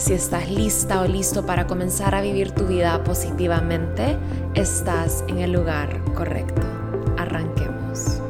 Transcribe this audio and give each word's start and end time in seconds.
Si 0.00 0.14
estás 0.14 0.50
lista 0.50 1.02
o 1.02 1.06
listo 1.06 1.44
para 1.44 1.66
comenzar 1.66 2.14
a 2.14 2.22
vivir 2.22 2.52
tu 2.52 2.66
vida 2.66 3.04
positivamente, 3.04 4.16
estás 4.54 5.22
en 5.28 5.40
el 5.40 5.52
lugar 5.52 6.02
correcto. 6.14 6.62
Arranquemos. 7.18 8.22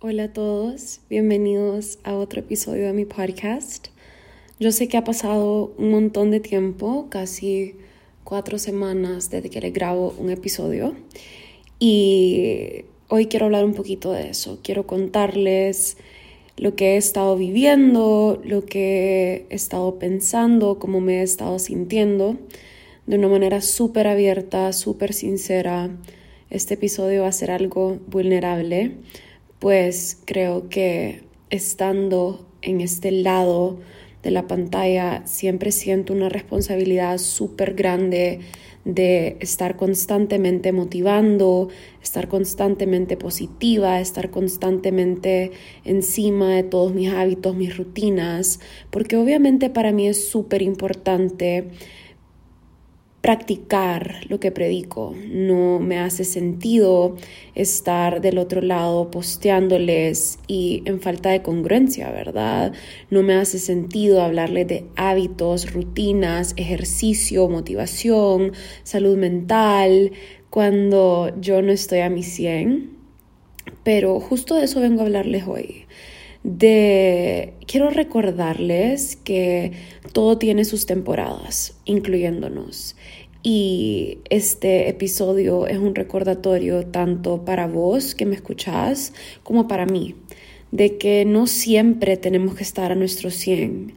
Hola 0.00 0.24
a 0.24 0.32
todos, 0.34 1.00
bienvenidos 1.08 1.98
a 2.04 2.12
otro 2.12 2.40
episodio 2.40 2.84
de 2.84 2.92
mi 2.92 3.06
podcast. 3.06 3.88
Yo 4.58 4.70
sé 4.70 4.88
que 4.88 4.98
ha 4.98 5.04
pasado 5.04 5.72
un 5.78 5.92
montón 5.92 6.30
de 6.30 6.40
tiempo, 6.40 7.06
casi 7.08 7.74
cuatro 8.22 8.58
semanas 8.58 9.30
desde 9.30 9.48
que 9.48 9.62
les 9.62 9.72
grabo 9.72 10.14
un 10.18 10.28
episodio 10.28 10.94
y 11.78 12.84
hoy 13.10 13.26
quiero 13.26 13.46
hablar 13.46 13.64
un 13.64 13.74
poquito 13.74 14.12
de 14.12 14.30
eso. 14.30 14.60
Quiero 14.62 14.86
contarles 14.86 15.96
lo 16.56 16.76
que 16.76 16.94
he 16.94 16.96
estado 16.96 17.36
viviendo, 17.36 18.40
lo 18.44 18.64
que 18.64 19.46
he 19.50 19.54
estado 19.54 19.98
pensando, 19.98 20.78
cómo 20.78 21.00
me 21.00 21.18
he 21.18 21.22
estado 21.22 21.58
sintiendo 21.58 22.36
de 23.06 23.16
una 23.16 23.28
manera 23.28 23.60
súper 23.60 24.06
abierta, 24.06 24.72
súper 24.72 25.12
sincera. 25.12 25.90
Este 26.50 26.74
episodio 26.74 27.22
va 27.22 27.28
a 27.28 27.32
ser 27.32 27.50
algo 27.50 27.98
vulnerable, 28.06 28.92
pues 29.58 30.18
creo 30.24 30.68
que 30.68 31.22
estando 31.50 32.46
en 32.62 32.80
este 32.80 33.10
lado 33.10 33.78
de 34.22 34.30
la 34.30 34.46
pantalla 34.46 35.22
siempre 35.26 35.72
siento 35.72 36.12
una 36.12 36.28
responsabilidad 36.28 37.18
súper 37.18 37.74
grande 37.74 38.40
de 38.84 39.36
estar 39.40 39.76
constantemente 39.76 40.72
motivando, 40.72 41.68
estar 42.02 42.28
constantemente 42.28 43.16
positiva, 43.16 44.00
estar 44.00 44.30
constantemente 44.30 45.52
encima 45.84 46.54
de 46.54 46.62
todos 46.62 46.94
mis 46.94 47.12
hábitos, 47.12 47.54
mis 47.54 47.76
rutinas, 47.76 48.60
porque 48.90 49.16
obviamente 49.16 49.70
para 49.70 49.92
mí 49.92 50.08
es 50.08 50.28
súper 50.28 50.62
importante 50.62 51.68
practicar 53.20 54.20
lo 54.28 54.40
que 54.40 54.50
predico. 54.50 55.14
No 55.28 55.78
me 55.78 55.98
hace 55.98 56.24
sentido 56.24 57.16
estar 57.54 58.20
del 58.20 58.38
otro 58.38 58.62
lado 58.62 59.10
posteándoles 59.10 60.38
y 60.46 60.82
en 60.86 61.00
falta 61.00 61.30
de 61.30 61.42
congruencia, 61.42 62.10
¿verdad? 62.10 62.72
No 63.10 63.22
me 63.22 63.34
hace 63.34 63.58
sentido 63.58 64.22
hablarles 64.22 64.68
de 64.68 64.86
hábitos, 64.96 65.72
rutinas, 65.72 66.54
ejercicio, 66.56 67.48
motivación, 67.48 68.52
salud 68.84 69.16
mental, 69.18 70.12
cuando 70.48 71.30
yo 71.40 71.62
no 71.62 71.72
estoy 71.72 72.00
a 72.00 72.10
mi 72.10 72.22
100. 72.22 72.98
Pero 73.84 74.18
justo 74.18 74.54
de 74.54 74.64
eso 74.64 74.80
vengo 74.80 75.02
a 75.02 75.04
hablarles 75.04 75.44
hoy. 75.46 75.86
De 76.42 77.52
quiero 77.66 77.90
recordarles 77.90 79.16
que 79.16 79.72
todo 80.12 80.38
tiene 80.38 80.64
sus 80.64 80.86
temporadas, 80.86 81.74
incluyéndonos. 81.84 82.96
Y 83.42 84.18
este 84.28 84.88
episodio 84.88 85.66
es 85.66 85.78
un 85.78 85.94
recordatorio 85.94 86.86
tanto 86.86 87.44
para 87.44 87.66
vos 87.66 88.14
que 88.14 88.26
me 88.26 88.34
escuchás 88.34 89.12
como 89.42 89.68
para 89.68 89.86
mí, 89.86 90.14
de 90.72 90.98
que 90.98 91.24
no 91.24 91.46
siempre 91.46 92.16
tenemos 92.16 92.54
que 92.54 92.62
estar 92.62 92.92
a 92.92 92.94
nuestro 92.94 93.30
100, 93.30 93.94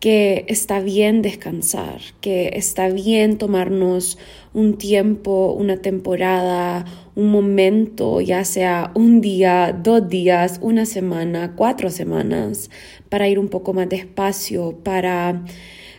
que 0.00 0.44
está 0.48 0.80
bien 0.80 1.22
descansar, 1.22 2.00
que 2.20 2.50
está 2.54 2.88
bien 2.90 3.38
tomarnos 3.38 4.18
un 4.52 4.76
tiempo, 4.76 5.52
una 5.58 5.78
temporada, 5.78 6.84
un 7.14 7.30
momento, 7.30 8.20
ya 8.20 8.44
sea 8.44 8.92
un 8.94 9.20
día, 9.20 9.78
dos 9.82 10.08
días, 10.08 10.58
una 10.62 10.84
semana, 10.84 11.54
cuatro 11.56 11.90
semanas, 11.90 12.70
para 13.08 13.28
ir 13.28 13.38
un 13.38 13.48
poco 13.48 13.72
más 13.72 13.88
despacio, 13.88 14.78
para 14.82 15.44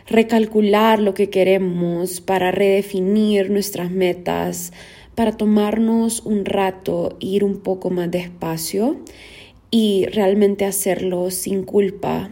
recalcular 0.06 1.00
lo 1.00 1.14
que 1.14 1.28
queremos, 1.28 2.20
para 2.20 2.50
redefinir 2.50 3.50
nuestras 3.50 3.90
metas, 3.90 4.72
para 5.14 5.36
tomarnos 5.36 6.20
un 6.24 6.44
rato, 6.44 7.16
ir 7.18 7.42
un 7.42 7.58
poco 7.58 7.90
más 7.90 8.10
despacio 8.10 9.00
y 9.70 10.06
realmente 10.06 10.64
hacerlo 10.64 11.30
sin 11.30 11.64
culpa, 11.64 12.30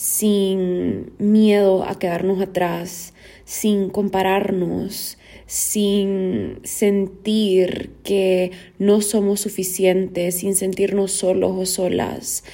sin 0.00 1.12
miedo 1.18 1.84
a 1.84 1.98
quedarnos 1.98 2.40
atrás, 2.40 3.12
sin 3.44 3.90
compararnos, 3.90 5.18
sin 5.44 6.58
sentir 6.62 7.90
que 8.02 8.50
no 8.78 9.02
somos 9.02 9.40
suficientes, 9.40 10.38
sin 10.38 10.54
sentirnos 10.54 11.12
solos 11.12 11.52
o 11.54 11.66
solas, 11.66 12.44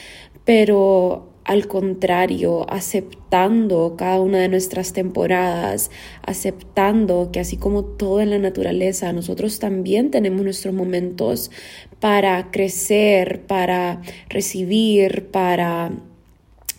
pero 0.44 1.34
al 1.44 1.68
contrario, 1.68 2.66
aceptando 2.68 3.94
cada 3.96 4.20
una 4.20 4.38
de 4.38 4.48
nuestras 4.48 4.92
temporadas, 4.92 5.92
aceptando 6.22 7.30
que 7.30 7.38
así 7.38 7.56
como 7.58 7.84
todo 7.84 8.20
en 8.20 8.30
la 8.30 8.38
naturaleza, 8.38 9.12
nosotros 9.12 9.60
también 9.60 10.10
tenemos 10.10 10.42
nuestros 10.42 10.74
momentos 10.74 11.52
para 12.00 12.50
crecer, 12.50 13.46
para 13.46 14.02
recibir, 14.28 15.28
para 15.30 15.92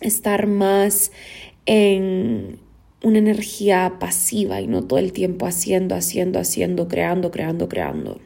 estar 0.00 0.46
más 0.46 1.12
en 1.66 2.58
una 3.02 3.18
energía 3.18 3.96
pasiva 4.00 4.60
y 4.60 4.66
no 4.66 4.84
todo 4.84 4.98
el 4.98 5.12
tiempo 5.12 5.46
haciendo, 5.46 5.94
haciendo, 5.94 6.38
haciendo, 6.38 6.88
creando, 6.88 7.30
creando, 7.30 7.68
creando. 7.68 8.20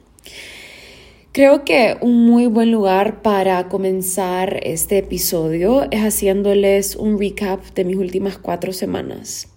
Creo 1.33 1.65
que 1.65 1.97
un 2.03 2.27
muy 2.27 2.47
buen 2.47 2.71
lugar 2.71 3.23
para 3.23 3.69
comenzar 3.69 4.61
este 4.65 4.99
episodio 4.99 5.91
es 5.91 6.01
haciéndoles 6.01 6.95
un 6.95 7.19
recap 7.19 7.65
de 7.75 7.85
mis 7.85 7.97
últimas 7.97 8.37
cuatro 8.37 8.75
semanas. 8.75 9.49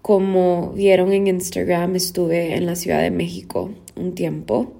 Como 0.00 0.72
vieron 0.74 1.12
en 1.12 1.26
Instagram, 1.26 1.96
estuve 1.96 2.54
en 2.54 2.66
la 2.66 2.76
Ciudad 2.76 3.02
de 3.02 3.10
México 3.10 3.72
un 3.96 4.14
tiempo. 4.14 4.74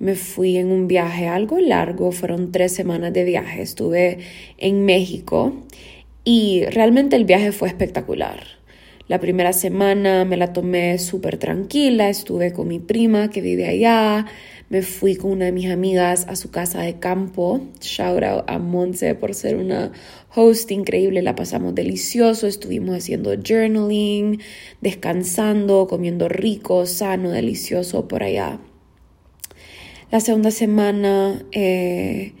Me 0.00 0.16
fui 0.16 0.56
en 0.56 0.72
un 0.72 0.88
viaje 0.88 1.28
algo 1.28 1.60
largo, 1.60 2.10
fueron 2.10 2.50
tres 2.50 2.74
semanas 2.74 3.12
de 3.12 3.22
viaje. 3.22 3.62
Estuve 3.62 4.18
en 4.58 4.84
México 4.84 5.54
y 6.24 6.64
realmente 6.64 7.14
el 7.14 7.24
viaje 7.24 7.52
fue 7.52 7.68
espectacular. 7.68 8.42
La 9.06 9.20
primera 9.20 9.52
semana 9.52 10.24
me 10.24 10.36
la 10.36 10.52
tomé 10.52 10.98
súper 10.98 11.36
tranquila, 11.36 12.08
estuve 12.08 12.52
con 12.52 12.66
mi 12.66 12.80
prima 12.80 13.30
que 13.30 13.40
vive 13.40 13.68
allá 13.68 14.26
me 14.70 14.82
fui 14.82 15.16
con 15.16 15.32
una 15.32 15.46
de 15.46 15.52
mis 15.52 15.68
amigas 15.68 16.26
a 16.28 16.36
su 16.36 16.52
casa 16.52 16.82
de 16.82 17.00
campo. 17.00 17.60
Shout 17.80 18.22
out 18.22 18.44
a 18.46 18.60
Monse 18.60 19.16
por 19.16 19.34
ser 19.34 19.56
una 19.56 19.90
host 20.32 20.70
increíble. 20.70 21.22
La 21.22 21.34
pasamos 21.34 21.74
delicioso. 21.74 22.46
Estuvimos 22.46 22.96
haciendo 22.96 23.32
journaling, 23.34 24.40
descansando, 24.80 25.88
comiendo 25.88 26.28
rico, 26.28 26.86
sano, 26.86 27.30
delicioso 27.30 28.06
por 28.06 28.22
allá. 28.22 28.60
La 30.10 30.18
segunda 30.18 30.50
semana 30.50 31.40
eh, 31.52 32.32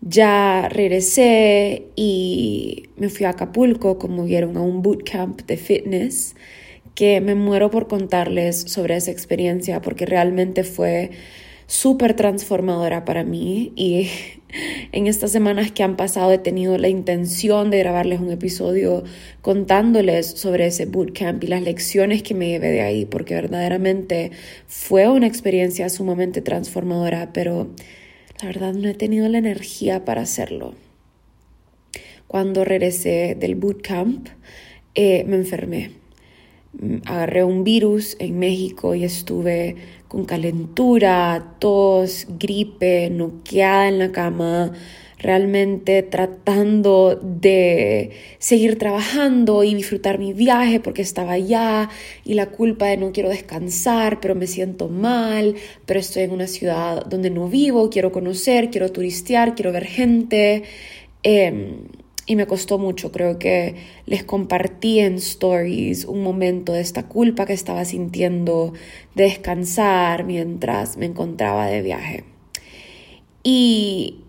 ya 0.00 0.68
regresé 0.68 1.86
y 1.94 2.88
me 2.96 3.08
fui 3.08 3.24
a 3.24 3.30
Acapulco, 3.30 3.98
como 3.98 4.24
vieron, 4.24 4.56
a 4.56 4.62
un 4.62 4.82
bootcamp 4.82 5.42
de 5.42 5.56
fitness 5.56 6.34
que 6.96 7.20
me 7.20 7.36
muero 7.36 7.70
por 7.70 7.86
contarles 7.86 8.62
sobre 8.62 8.96
esa 8.96 9.12
experiencia 9.12 9.80
porque 9.80 10.06
realmente 10.06 10.64
fue 10.64 11.12
súper 11.68 12.14
transformadora 12.14 13.04
para 13.04 13.22
mí 13.22 13.72
y 13.76 14.10
en 14.92 15.06
estas 15.06 15.32
semanas 15.32 15.72
que 15.72 15.82
han 15.82 15.96
pasado 15.96 16.32
he 16.32 16.38
tenido 16.38 16.78
la 16.78 16.88
intención 16.88 17.70
de 17.70 17.78
grabarles 17.78 18.20
un 18.20 18.30
episodio 18.30 19.04
contándoles 19.42 20.26
sobre 20.26 20.66
ese 20.66 20.86
bootcamp 20.86 21.42
y 21.42 21.48
las 21.48 21.62
lecciones 21.62 22.22
que 22.22 22.34
me 22.34 22.48
llevé 22.48 22.70
de 22.70 22.80
ahí, 22.80 23.04
porque 23.04 23.34
verdaderamente 23.34 24.30
fue 24.66 25.08
una 25.08 25.26
experiencia 25.26 25.88
sumamente 25.88 26.40
transformadora, 26.40 27.32
pero 27.32 27.70
la 28.40 28.48
verdad 28.48 28.74
no 28.74 28.88
he 28.88 28.94
tenido 28.94 29.28
la 29.28 29.38
energía 29.38 30.04
para 30.04 30.22
hacerlo. 30.22 30.74
Cuando 32.26 32.64
regresé 32.64 33.36
del 33.38 33.54
bootcamp, 33.54 34.28
eh, 34.94 35.24
me 35.24 35.36
enfermé. 35.36 35.90
Agarré 37.04 37.44
un 37.44 37.62
virus 37.62 38.16
en 38.18 38.38
México 38.38 38.94
y 38.94 39.04
estuve 39.04 39.76
con 40.14 40.26
calentura, 40.26 41.56
tos, 41.58 42.28
gripe, 42.38 43.10
noqueada 43.10 43.88
en 43.88 43.98
la 43.98 44.12
cama, 44.12 44.70
realmente 45.18 46.04
tratando 46.04 47.18
de 47.20 48.12
seguir 48.38 48.78
trabajando 48.78 49.64
y 49.64 49.74
disfrutar 49.74 50.20
mi 50.20 50.32
viaje 50.32 50.78
porque 50.78 51.02
estaba 51.02 51.32
allá 51.32 51.90
y 52.24 52.34
la 52.34 52.46
culpa 52.46 52.86
de 52.86 52.96
no 52.96 53.10
quiero 53.10 53.28
descansar, 53.28 54.20
pero 54.20 54.36
me 54.36 54.46
siento 54.46 54.88
mal, 54.88 55.56
pero 55.84 55.98
estoy 55.98 56.22
en 56.22 56.30
una 56.30 56.46
ciudad 56.46 57.04
donde 57.06 57.30
no 57.30 57.48
vivo, 57.48 57.90
quiero 57.90 58.12
conocer, 58.12 58.70
quiero 58.70 58.92
turistear, 58.92 59.56
quiero 59.56 59.72
ver 59.72 59.86
gente. 59.86 60.62
Em, 61.24 61.88
y 62.26 62.36
me 62.36 62.46
costó 62.46 62.78
mucho, 62.78 63.12
creo 63.12 63.38
que 63.38 63.74
les 64.06 64.24
compartí 64.24 65.00
en 65.00 65.16
stories 65.16 66.06
un 66.06 66.22
momento 66.22 66.72
de 66.72 66.80
esta 66.80 67.06
culpa 67.06 67.44
que 67.44 67.52
estaba 67.52 67.84
sintiendo 67.84 68.72
de 69.14 69.24
descansar 69.24 70.24
mientras 70.24 70.96
me 70.96 71.06
encontraba 71.06 71.66
de 71.66 71.82
viaje. 71.82 72.24
Y 73.42 74.24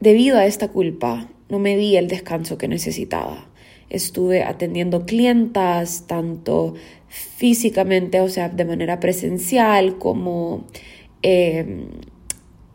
debido 0.00 0.36
a 0.36 0.44
esta 0.44 0.68
culpa, 0.68 1.30
no 1.48 1.58
me 1.58 1.76
di 1.76 1.96
el 1.96 2.08
descanso 2.08 2.58
que 2.58 2.68
necesitaba. 2.68 3.48
Estuve 3.88 4.42
atendiendo 4.42 5.06
clientas, 5.06 6.06
tanto 6.06 6.74
físicamente, 7.08 8.20
o 8.20 8.28
sea, 8.28 8.50
de 8.50 8.64
manera 8.66 9.00
presencial, 9.00 9.98
como, 9.98 10.66
em, 11.22 11.86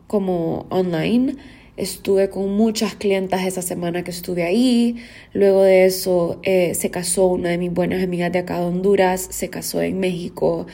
como 0.08 0.66
online 0.70 1.36
Estuve 1.80 2.28
con 2.28 2.54
muchas 2.56 2.94
clientas 2.94 3.46
esa 3.46 3.62
semana 3.62 4.04
que 4.04 4.10
estuve 4.10 4.42
ahí. 4.42 4.96
Luego 5.32 5.62
de 5.62 5.86
eso 5.86 6.38
eh, 6.42 6.74
se 6.74 6.90
casó 6.90 7.26
una 7.26 7.48
de 7.48 7.56
mis 7.56 7.72
buenas 7.72 8.04
amigas 8.04 8.30
de 8.30 8.40
acá 8.40 8.60
de 8.60 8.66
Honduras, 8.66 9.26
se 9.30 9.48
casó 9.48 9.80
en 9.80 9.98
México 9.98 10.66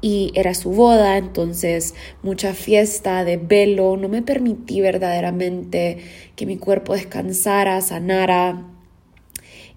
y 0.00 0.32
era 0.34 0.54
su 0.54 0.70
boda, 0.70 1.16
entonces 1.16 1.94
mucha 2.24 2.54
fiesta 2.54 3.24
de 3.24 3.36
velo. 3.36 3.96
No 3.96 4.08
me 4.08 4.20
permití 4.20 4.80
verdaderamente 4.80 5.98
que 6.34 6.44
mi 6.44 6.56
cuerpo 6.56 6.94
descansara, 6.94 7.80
sanara. 7.80 8.66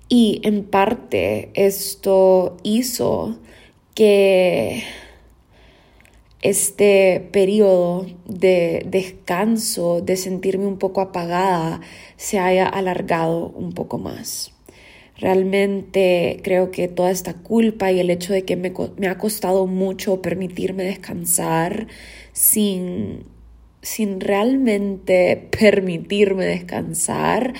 Y 0.09 0.41
en 0.43 0.63
parte 0.63 1.51
esto 1.53 2.57
hizo 2.63 3.39
que 3.93 4.83
este 6.41 7.29
periodo 7.31 8.07
de 8.25 8.83
descanso, 8.87 10.01
de 10.01 10.17
sentirme 10.17 10.65
un 10.65 10.77
poco 10.77 11.01
apagada, 11.01 11.81
se 12.17 12.39
haya 12.39 12.67
alargado 12.67 13.49
un 13.49 13.73
poco 13.73 13.97
más. 13.99 14.51
Realmente 15.17 16.39
creo 16.43 16.71
que 16.71 16.87
toda 16.87 17.11
esta 17.11 17.35
culpa 17.35 17.91
y 17.91 17.99
el 17.99 18.09
hecho 18.09 18.33
de 18.33 18.43
que 18.43 18.55
me, 18.55 19.07
ha 19.07 19.17
costado 19.19 19.67
mucho 19.67 20.19
permitirme 20.21 20.83
descansar 20.83 21.87
sin, 22.33 23.25
sin 23.83 24.19
realmente 24.19 25.47
permitirme 25.59 26.45
descansar, 26.45 27.53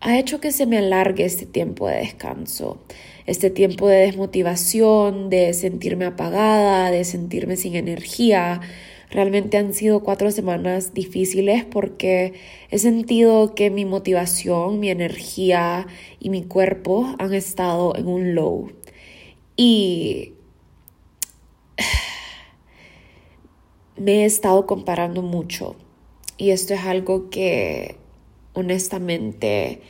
ha 0.00 0.18
hecho 0.18 0.40
que 0.40 0.50
se 0.50 0.66
me 0.66 0.78
alargue 0.78 1.24
este 1.24 1.46
tiempo 1.46 1.86
de 1.88 1.98
descanso 1.98 2.80
este 3.26 3.50
tiempo 3.50 3.88
de 3.88 3.98
desmotivación, 3.98 5.30
de 5.30 5.54
sentirme 5.54 6.04
apagada, 6.04 6.90
de 6.90 7.04
sentirme 7.04 7.56
sin 7.56 7.74
energía. 7.74 8.60
Realmente 9.10 9.56
han 9.56 9.74
sido 9.74 10.02
cuatro 10.02 10.30
semanas 10.30 10.92
difíciles 10.92 11.64
porque 11.64 12.34
he 12.70 12.78
sentido 12.78 13.54
que 13.54 13.70
mi 13.70 13.84
motivación, 13.84 14.80
mi 14.80 14.90
energía 14.90 15.86
y 16.20 16.30
mi 16.30 16.44
cuerpo 16.44 17.14
han 17.18 17.32
estado 17.32 17.96
en 17.96 18.08
un 18.08 18.34
low. 18.34 18.72
Y 19.56 20.32
me 23.96 24.22
he 24.22 24.24
estado 24.24 24.66
comparando 24.66 25.22
mucho. 25.22 25.76
Y 26.36 26.50
esto 26.50 26.74
es 26.74 26.80
algo 26.80 27.30
que 27.30 27.96
honestamente 28.54 29.80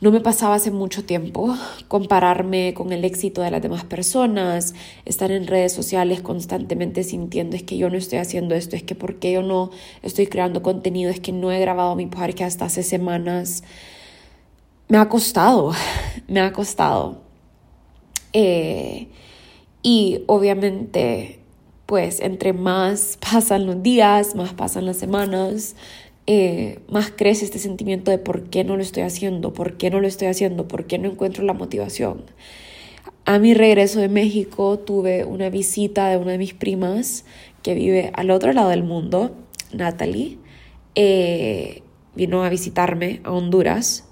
no 0.00 0.12
me 0.12 0.20
pasaba 0.20 0.54
hace 0.54 0.70
mucho 0.70 1.04
tiempo 1.04 1.56
compararme 1.88 2.72
con 2.74 2.92
el 2.92 3.04
éxito 3.04 3.42
de 3.42 3.50
las 3.50 3.62
demás 3.62 3.84
personas, 3.84 4.74
estar 5.04 5.32
en 5.32 5.46
redes 5.46 5.72
sociales 5.72 6.20
constantemente 6.20 7.02
sintiendo 7.02 7.56
es 7.56 7.64
que 7.64 7.76
yo 7.76 7.90
no 7.90 7.96
estoy 7.96 8.18
haciendo 8.18 8.54
esto, 8.54 8.76
es 8.76 8.84
que 8.84 8.94
porque 8.94 9.32
yo 9.32 9.42
no 9.42 9.70
estoy 10.02 10.28
creando 10.28 10.62
contenido, 10.62 11.10
es 11.10 11.18
que 11.18 11.32
no 11.32 11.50
he 11.50 11.58
grabado 11.58 11.96
mi 11.96 12.06
podcast 12.06 12.42
hasta 12.42 12.66
hace 12.66 12.82
semanas. 12.82 13.64
Me 14.88 14.98
ha 14.98 15.08
costado, 15.08 15.72
me 16.28 16.40
ha 16.40 16.52
costado. 16.52 17.22
Eh, 18.32 19.08
y 19.82 20.22
obviamente, 20.26 21.40
pues 21.86 22.20
entre 22.20 22.52
más 22.52 23.18
pasan 23.32 23.66
los 23.66 23.82
días, 23.82 24.36
más 24.36 24.54
pasan 24.54 24.86
las 24.86 24.96
semanas, 24.96 25.74
eh, 26.30 26.80
más 26.90 27.10
crece 27.10 27.46
este 27.46 27.58
sentimiento 27.58 28.10
de 28.10 28.18
por 28.18 28.50
qué 28.50 28.62
no 28.62 28.76
lo 28.76 28.82
estoy 28.82 29.02
haciendo, 29.02 29.54
por 29.54 29.78
qué 29.78 29.88
no 29.88 29.98
lo 29.98 30.06
estoy 30.06 30.28
haciendo, 30.28 30.68
por 30.68 30.84
qué 30.84 30.98
no 30.98 31.08
encuentro 31.08 31.42
la 31.42 31.54
motivación. 31.54 32.26
A 33.24 33.38
mi 33.38 33.54
regreso 33.54 33.98
de 34.00 34.10
México 34.10 34.78
tuve 34.78 35.24
una 35.24 35.48
visita 35.48 36.10
de 36.10 36.18
una 36.18 36.32
de 36.32 36.38
mis 36.38 36.52
primas 36.52 37.24
que 37.62 37.72
vive 37.72 38.10
al 38.12 38.30
otro 38.30 38.52
lado 38.52 38.68
del 38.68 38.82
mundo, 38.82 39.34
Natalie. 39.72 40.36
Eh, 40.94 41.80
vino 42.14 42.44
a 42.44 42.50
visitarme 42.50 43.22
a 43.24 43.32
Honduras 43.32 44.04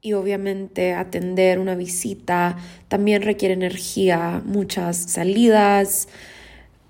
y 0.00 0.12
obviamente 0.12 0.92
atender 0.94 1.58
una 1.58 1.74
visita 1.74 2.56
también 2.86 3.22
requiere 3.22 3.54
energía, 3.54 4.42
muchas 4.44 4.96
salidas, 4.96 6.06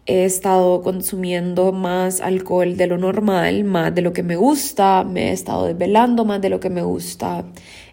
he 0.06 0.24
estado 0.24 0.82
consumiendo 0.82 1.72
más 1.72 2.20
alcohol 2.20 2.76
de 2.76 2.86
lo 2.86 2.98
normal, 2.98 3.64
más 3.64 3.94
de 3.94 4.02
lo 4.02 4.12
que 4.12 4.22
me 4.22 4.36
gusta, 4.36 5.04
me 5.04 5.30
he 5.30 5.32
estado 5.32 5.66
desvelando 5.66 6.24
más 6.24 6.40
de 6.40 6.50
lo 6.50 6.60
que 6.60 6.70
me 6.70 6.82
gusta. 6.82 7.44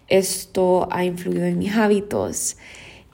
Esto 0.08 0.88
ha 0.90 1.04
influido 1.04 1.44
en 1.44 1.58
mis 1.58 1.74
hábitos 1.74 2.56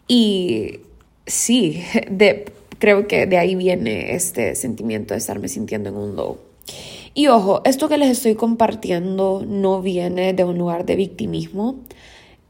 y 0.08 0.80
sí, 1.26 1.82
de, 2.10 2.46
creo 2.78 3.06
que 3.06 3.26
de 3.26 3.38
ahí 3.38 3.54
viene 3.54 4.14
este 4.14 4.54
sentimiento 4.54 5.14
de 5.14 5.18
estarme 5.18 5.48
sintiendo 5.48 5.90
en 5.90 5.96
un 5.96 6.16
low. 6.16 6.38
Y 7.14 7.28
ojo, 7.28 7.62
esto 7.64 7.88
que 7.88 7.96
les 7.96 8.10
estoy 8.10 8.34
compartiendo 8.34 9.42
no 9.46 9.80
viene 9.80 10.32
de 10.34 10.44
un 10.44 10.58
lugar 10.58 10.84
de 10.84 10.96
victimismo. 10.96 11.76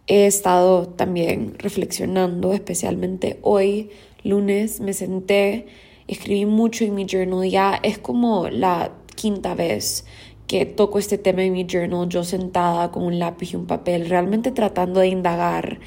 He 0.08 0.26
estado 0.26 0.88
también 0.88 1.54
reflexionando, 1.58 2.52
especialmente 2.52 3.38
hoy, 3.42 3.90
lunes, 4.24 4.80
me 4.80 4.92
senté 4.92 5.66
escribí 6.08 6.46
mucho 6.46 6.84
en 6.84 6.94
mi 6.94 7.06
journal, 7.06 7.48
ya 7.48 7.80
es 7.82 7.98
como 7.98 8.48
la 8.48 8.92
quinta 9.14 9.54
vez 9.54 10.04
que 10.46 10.64
toco 10.64 10.98
este 10.98 11.18
tema 11.18 11.42
en 11.42 11.52
mi 11.52 11.66
journal, 11.66 12.08
yo 12.08 12.22
sentada 12.22 12.92
con 12.92 13.02
un 13.04 13.18
lápiz 13.18 13.52
y 13.52 13.56
un 13.56 13.66
papel, 13.66 14.08
realmente 14.08 14.52
tratando 14.52 15.00
de 15.00 15.08
indagar 15.08 15.80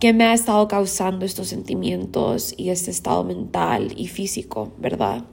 qué 0.00 0.12
me 0.12 0.24
ha 0.24 0.34
estado 0.34 0.68
causando 0.68 1.26
estos 1.26 1.48
sentimientos 1.48 2.54
y 2.56 2.70
este 2.70 2.90
estado 2.90 3.24
mental 3.24 3.92
y 3.96 4.08
físico, 4.08 4.72
¿verdad? 4.78 5.24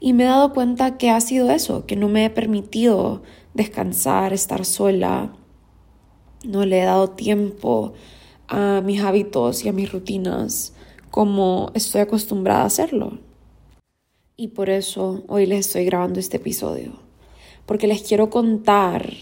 Y 0.00 0.12
me 0.12 0.24
he 0.24 0.26
dado 0.26 0.52
cuenta 0.52 0.98
que 0.98 1.10
ha 1.10 1.20
sido 1.20 1.50
eso, 1.50 1.86
que 1.86 1.96
no 1.96 2.08
me 2.08 2.24
he 2.24 2.30
permitido 2.30 3.22
descansar, 3.54 4.32
estar 4.32 4.64
sola, 4.64 5.32
no 6.44 6.66
le 6.66 6.82
he 6.82 6.84
dado 6.84 7.10
tiempo 7.10 7.94
a 8.48 8.82
mis 8.84 9.00
hábitos 9.00 9.64
y 9.64 9.68
a 9.68 9.72
mis 9.72 9.90
rutinas 9.90 10.73
como 11.14 11.70
estoy 11.74 12.00
acostumbrada 12.00 12.62
a 12.62 12.66
hacerlo. 12.66 13.20
Y 14.36 14.48
por 14.48 14.68
eso 14.68 15.22
hoy 15.28 15.46
les 15.46 15.68
estoy 15.68 15.84
grabando 15.84 16.18
este 16.18 16.38
episodio, 16.38 16.94
porque 17.66 17.86
les 17.86 18.02
quiero 18.02 18.30
contar 18.30 19.12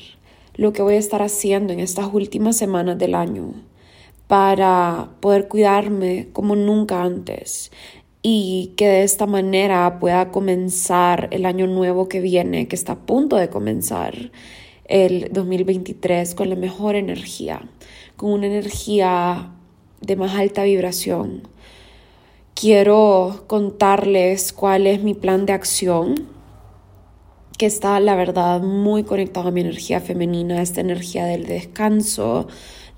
lo 0.55 0.73
que 0.73 0.81
voy 0.81 0.95
a 0.95 0.99
estar 0.99 1.21
haciendo 1.21 1.75
en 1.75 1.81
estas 1.81 2.09
últimas 2.11 2.57
semanas 2.57 2.97
del 2.97 3.15
año 3.15 3.53
para 4.27 5.11
poder 5.21 5.49
cuidarme 5.49 6.29
como 6.33 6.57
nunca 6.57 7.03
antes 7.03 7.71
y 8.23 8.73
que 8.79 8.89
de 8.89 9.03
esta 9.03 9.27
manera 9.27 9.99
pueda 10.01 10.31
comenzar 10.31 11.29
el 11.31 11.45
año 11.45 11.67
nuevo 11.67 12.09
que 12.09 12.23
viene, 12.23 12.69
que 12.69 12.77
está 12.77 12.93
a 12.93 13.01
punto 13.01 13.37
de 13.37 13.51
comenzar, 13.51 14.33
el 14.87 15.29
2023, 15.31 16.35
con 16.37 16.49
la 16.49 16.57
mejor 16.57 16.95
energía, 16.95 17.69
con 18.17 18.33
una 18.33 18.47
energía 18.47 19.53
de 20.01 20.17
más 20.17 20.35
alta 20.35 20.63
vibración, 20.63 21.53
quiero 22.55 23.45
contarles 23.47 24.53
cuál 24.53 24.87
es 24.87 25.03
mi 25.03 25.15
plan 25.15 25.47
de 25.47 25.53
acción, 25.53 26.29
que 27.59 27.67
está, 27.67 28.01
la 28.01 28.17
verdad, 28.17 28.61
muy 28.61 29.05
conectado 29.05 29.49
a 29.49 29.53
mi 29.53 29.61
energía 29.61 30.01
femenina, 30.01 30.63
esta 30.63 30.81
energía 30.81 31.27
del 31.27 31.47
descanso, 31.47 32.49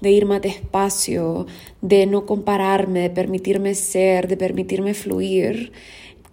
de 0.01 0.11
ir 0.11 0.27
más 0.27 0.43
despacio, 0.43 1.47
de 1.81 2.07
no 2.07 2.27
compararme, 2.27 3.01
de 3.01 3.11
permitirme 3.11 3.75
ser, 3.75 4.29
de 4.29 4.37
permitirme 4.37 4.95
fluir 4.95 5.73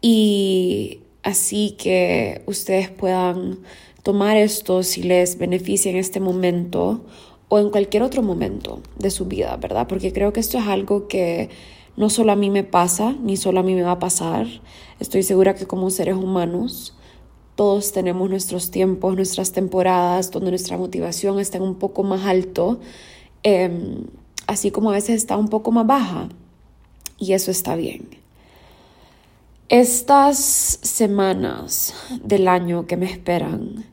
y 0.01 1.01
así 1.23 1.75
que 1.77 2.41
ustedes 2.47 2.89
puedan 2.89 3.59
tomar 4.03 4.35
esto 4.35 4.83
si 4.83 5.03
les 5.03 5.37
beneficia 5.37 5.91
en 5.91 5.97
este 5.97 6.19
momento 6.19 7.05
o 7.49 7.59
en 7.59 7.69
cualquier 7.69 8.03
otro 8.03 8.23
momento 8.23 8.81
de 8.97 9.11
su 9.11 9.25
vida, 9.25 9.55
¿verdad? 9.57 9.87
Porque 9.87 10.11
creo 10.11 10.33
que 10.33 10.39
esto 10.39 10.57
es 10.57 10.67
algo 10.67 11.07
que 11.07 11.49
no 12.01 12.09
solo 12.09 12.31
a 12.31 12.35
mí 12.35 12.49
me 12.49 12.63
pasa, 12.63 13.13
ni 13.21 13.37
solo 13.37 13.59
a 13.59 13.63
mí 13.63 13.75
me 13.75 13.83
va 13.83 13.91
a 13.91 13.99
pasar. 13.99 14.47
Estoy 14.99 15.21
segura 15.21 15.53
que 15.53 15.67
como 15.67 15.91
seres 15.91 16.15
humanos 16.15 16.95
todos 17.53 17.91
tenemos 17.91 18.27
nuestros 18.27 18.71
tiempos, 18.71 19.15
nuestras 19.15 19.51
temporadas 19.51 20.31
donde 20.31 20.49
nuestra 20.49 20.79
motivación 20.79 21.39
está 21.39 21.61
un 21.61 21.75
poco 21.75 22.01
más 22.01 22.25
alto, 22.25 22.79
em, 23.43 24.07
así 24.47 24.71
como 24.71 24.89
a 24.89 24.93
veces 24.93 25.17
está 25.17 25.37
un 25.37 25.47
poco 25.49 25.71
más 25.71 25.85
baja. 25.85 26.29
Y 27.19 27.33
eso 27.33 27.51
está 27.51 27.75
bien. 27.75 28.09
Estas 29.69 30.39
semanas 30.81 31.93
del 32.23 32.47
año 32.47 32.87
que 32.87 32.97
me 32.97 33.05
esperan, 33.05 33.85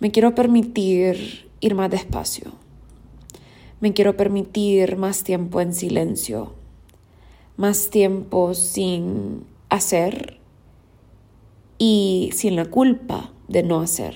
me 0.00 0.10
quiero 0.10 0.34
permitir 0.34 1.50
ir 1.60 1.74
más 1.74 1.90
despacio. 1.90 2.52
Me 3.80 3.94
quiero 3.94 4.18
permitir 4.18 4.98
más 4.98 5.22
tiempo 5.22 5.62
en 5.62 5.72
silencio, 5.72 6.57
más 7.58 7.90
tiempo 7.90 8.54
sin 8.54 9.44
hacer 9.68 10.38
y 11.76 12.30
sin 12.32 12.56
la 12.56 12.64
culpa 12.64 13.32
de 13.48 13.64
no 13.64 13.80
hacer. 13.80 14.14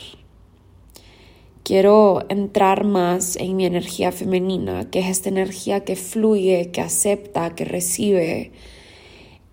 Quiero 1.64 2.24
entrar 2.28 2.84
más 2.84 3.36
en 3.36 3.56
mi 3.56 3.66
energía 3.66 4.12
femenina, 4.12 4.90
que 4.90 5.00
es 5.00 5.08
esta 5.08 5.28
energía 5.28 5.84
que 5.84 5.96
fluye, 5.96 6.70
que 6.70 6.80
acepta, 6.80 7.54
que 7.54 7.64
recibe. 7.64 8.52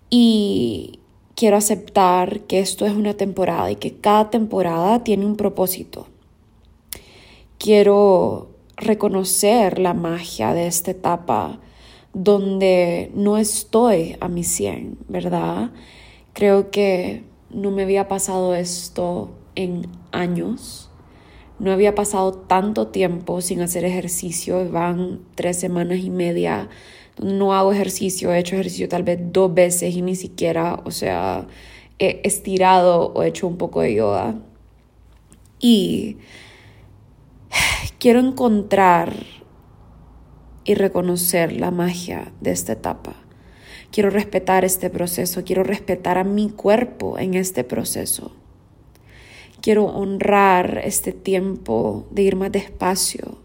Y 0.08 1.00
quiero 1.34 1.56
aceptar 1.56 2.42
que 2.42 2.60
esto 2.60 2.86
es 2.86 2.92
una 2.92 3.14
temporada 3.14 3.70
y 3.72 3.76
que 3.76 3.96
cada 3.96 4.30
temporada 4.30 5.02
tiene 5.02 5.26
un 5.26 5.36
propósito. 5.36 6.06
Quiero 7.58 8.50
reconocer 8.76 9.80
la 9.80 9.94
magia 9.94 10.54
de 10.54 10.68
esta 10.68 10.92
etapa 10.92 11.60
donde 12.12 13.10
no 13.14 13.38
estoy 13.38 14.16
a 14.20 14.28
mi 14.28 14.44
100, 14.44 14.98
¿verdad? 15.08 15.70
Creo 16.32 16.70
que 16.70 17.24
no 17.50 17.70
me 17.70 17.82
había 17.82 18.08
pasado 18.08 18.54
esto 18.54 19.30
en 19.54 19.86
años. 20.12 20.90
No 21.58 21.72
había 21.72 21.94
pasado 21.94 22.32
tanto 22.32 22.88
tiempo 22.88 23.40
sin 23.42 23.60
hacer 23.60 23.84
ejercicio. 23.84 24.70
Van 24.70 25.20
tres 25.34 25.58
semanas 25.58 25.98
y 25.98 26.10
media. 26.10 26.68
No 27.22 27.52
hago 27.52 27.72
ejercicio. 27.72 28.32
He 28.32 28.38
hecho 28.38 28.54
ejercicio 28.54 28.88
tal 28.88 29.02
vez 29.02 29.18
dos 29.20 29.52
veces 29.52 29.94
y 29.94 30.02
ni 30.02 30.16
siquiera, 30.16 30.80
o 30.84 30.90
sea, 30.90 31.46
he 31.98 32.20
estirado 32.24 33.12
o 33.12 33.22
hecho 33.22 33.46
un 33.46 33.58
poco 33.58 33.82
de 33.82 33.94
yoga. 33.94 34.36
Y 35.58 36.16
quiero 37.98 38.20
encontrar 38.20 39.12
y 40.64 40.74
reconocer 40.74 41.52
la 41.52 41.70
magia 41.70 42.32
de 42.40 42.50
esta 42.50 42.72
etapa. 42.72 43.14
Quiero 43.90 44.10
respetar 44.10 44.64
este 44.64 44.88
proceso, 44.90 45.42
quiero 45.44 45.64
respetar 45.64 46.18
a 46.18 46.24
mi 46.24 46.50
cuerpo 46.50 47.18
en 47.18 47.34
este 47.34 47.64
proceso. 47.64 48.32
Quiero 49.60 49.86
honrar 49.86 50.80
este 50.84 51.12
tiempo 51.12 52.06
de 52.10 52.22
ir 52.22 52.36
más 52.36 52.52
despacio, 52.52 53.38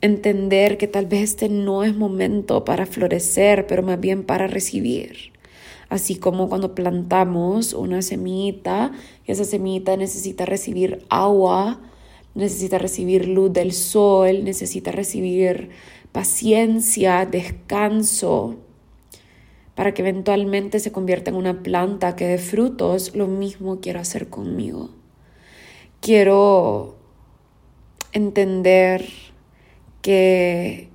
entender 0.00 0.78
que 0.78 0.86
tal 0.86 1.06
vez 1.06 1.22
este 1.22 1.48
no 1.48 1.84
es 1.84 1.94
momento 1.94 2.64
para 2.64 2.86
florecer, 2.86 3.66
pero 3.66 3.82
más 3.82 4.00
bien 4.00 4.22
para 4.22 4.46
recibir. 4.46 5.32
Así 5.90 6.14
como 6.14 6.48
cuando 6.48 6.74
plantamos 6.74 7.74
una 7.74 8.00
semillita, 8.00 8.92
esa 9.26 9.44
semillita 9.44 9.96
necesita 9.96 10.46
recibir 10.46 11.04
agua, 11.10 11.80
necesita 12.34 12.78
recibir 12.78 13.26
luz 13.26 13.52
del 13.52 13.72
sol, 13.72 14.44
necesita 14.44 14.92
recibir 14.92 15.70
paciencia, 16.12 17.26
descanso, 17.26 18.56
para 19.74 19.94
que 19.94 20.02
eventualmente 20.02 20.78
se 20.80 20.92
convierta 20.92 21.30
en 21.30 21.36
una 21.36 21.62
planta 21.62 22.16
que 22.16 22.26
dé 22.26 22.38
frutos, 22.38 23.14
lo 23.14 23.26
mismo 23.26 23.80
quiero 23.80 24.00
hacer 24.00 24.28
conmigo. 24.28 24.90
Quiero 26.00 26.96
entender 28.12 29.08
que 30.02 30.88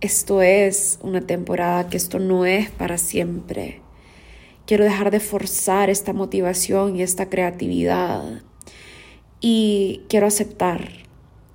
esto 0.00 0.42
es 0.42 0.98
una 1.02 1.20
temporada, 1.22 1.88
que 1.88 1.96
esto 1.96 2.18
no 2.18 2.46
es 2.46 2.70
para 2.70 2.98
siempre. 2.98 3.80
Quiero 4.66 4.84
dejar 4.84 5.10
de 5.10 5.20
forzar 5.20 5.90
esta 5.90 6.12
motivación 6.12 6.96
y 6.96 7.02
esta 7.02 7.28
creatividad. 7.28 8.42
Y 9.40 10.02
quiero 10.08 10.26
aceptar, 10.26 10.88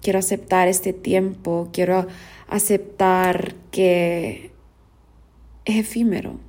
quiero 0.07 0.19
aceptar 0.19 0.69
este 0.69 0.93
tiempo, 0.93 1.67
quiero 1.73 2.07
aceptar 2.47 3.55
que 3.71 4.51
es 5.65 5.75
efímero 5.75 6.39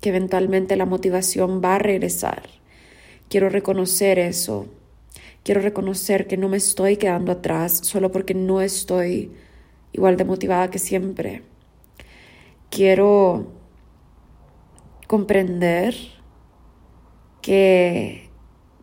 que 0.00 0.08
eventualmente 0.08 0.76
la 0.76 0.86
motivación 0.86 1.60
va 1.62 1.74
a 1.74 1.78
regresar. 1.78 2.48
Quiero 3.28 3.50
reconocer 3.50 4.18
eso. 4.18 4.68
Quiero 5.44 5.60
reconocer 5.60 6.26
que 6.26 6.38
no 6.38 6.48
me 6.48 6.56
estoy 6.56 6.96
quedando 6.96 7.32
atrás 7.32 7.80
solo 7.82 8.10
porque 8.10 8.32
no 8.32 8.62
estoy 8.62 9.30
igual 9.92 10.16
de 10.16 10.24
motivada 10.24 10.70
que 10.70 10.78
siempre. 10.78 11.42
Quiero 12.70 13.52
comprender 15.06 15.94
que 17.42 18.30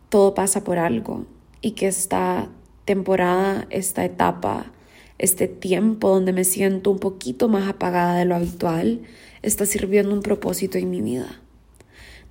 todo 0.08 0.34
pasa 0.34 0.62
por 0.62 0.78
algo 0.78 1.26
y 1.60 1.72
que 1.72 1.88
esta 1.88 2.48
temporada, 2.84 3.66
esta 3.70 4.04
etapa, 4.04 4.72
este 5.18 5.48
tiempo 5.48 6.08
donde 6.08 6.32
me 6.32 6.44
siento 6.44 6.90
un 6.90 6.98
poquito 6.98 7.48
más 7.48 7.68
apagada 7.68 8.18
de 8.18 8.24
lo 8.24 8.34
habitual, 8.34 9.02
está 9.42 9.66
sirviendo 9.66 10.12
un 10.12 10.22
propósito 10.22 10.78
en 10.78 10.90
mi 10.90 11.00
vida. 11.00 11.40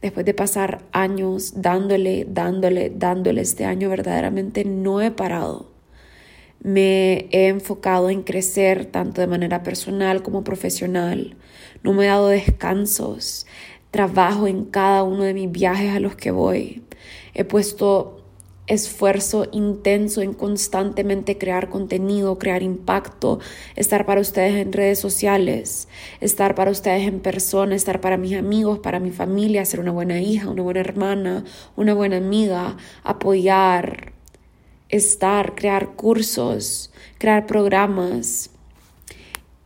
Después 0.02 0.26
de 0.26 0.34
pasar 0.34 0.84
años 0.92 1.62
dándole, 1.62 2.28
dándole, 2.30 2.92
dándole, 2.94 3.42
este 3.42 3.64
año 3.64 3.90
verdaderamente 3.90 4.66
no 4.66 5.02
he 5.02 5.12
parado. 5.12 5.72
Me 6.60 7.28
he 7.32 7.48
enfocado 7.48 8.10
en 8.10 8.24
crecer 8.24 8.86
tanto 8.86 9.22
de 9.22 9.28
manera 9.28 9.64
personal 9.64 10.22
como 10.22 10.44
profesional. 10.44 11.38
No 11.84 11.94
me 11.94 12.04
he 12.04 12.08
dado 12.08 12.28
descansos. 12.28 13.48
Trabajo 13.92 14.48
en 14.48 14.66
cada 14.66 15.04
uno 15.04 15.24
de 15.24 15.34
mis 15.34 15.52
viajes 15.52 15.96
a 15.96 16.00
los 16.00 16.16
que 16.16 16.32
voy. 16.32 16.84
He 17.34 17.46
puesto 17.46 18.23
esfuerzo 18.65 19.48
intenso 19.51 20.22
en 20.22 20.34
constantemente 20.34 21.38
crear 21.38 21.70
contenido, 21.70 22.38
crear 22.38 22.63
impacto, 22.63 23.39
estar 23.75 24.05
para 24.05 24.22
ustedes 24.22 24.55
en 24.55 24.72
redes 24.72 25.00
sociales, 25.00 25.88
estar 26.22 26.55
para 26.55 26.72
ustedes 26.72 27.08
en 27.08 27.20
persona, 27.20 27.75
estar 27.75 28.00
para 28.00 28.17
mis 28.17 28.36
amigos, 28.36 28.79
para 28.79 29.00
mi 29.00 29.12
familia, 29.12 29.65
ser 29.65 29.79
una 29.79 29.91
buena 29.91 30.22
hija, 30.22 30.50
una 30.50 30.63
buena 30.63 30.79
hermana, 30.79 31.43
una 31.75 31.93
buena 31.93 32.17
amiga, 32.17 32.77
apoyar, 33.03 34.13
estar, 34.89 35.55
crear 35.55 35.96
cursos, 35.96 36.91
crear 37.17 37.46
programas. 37.46 38.50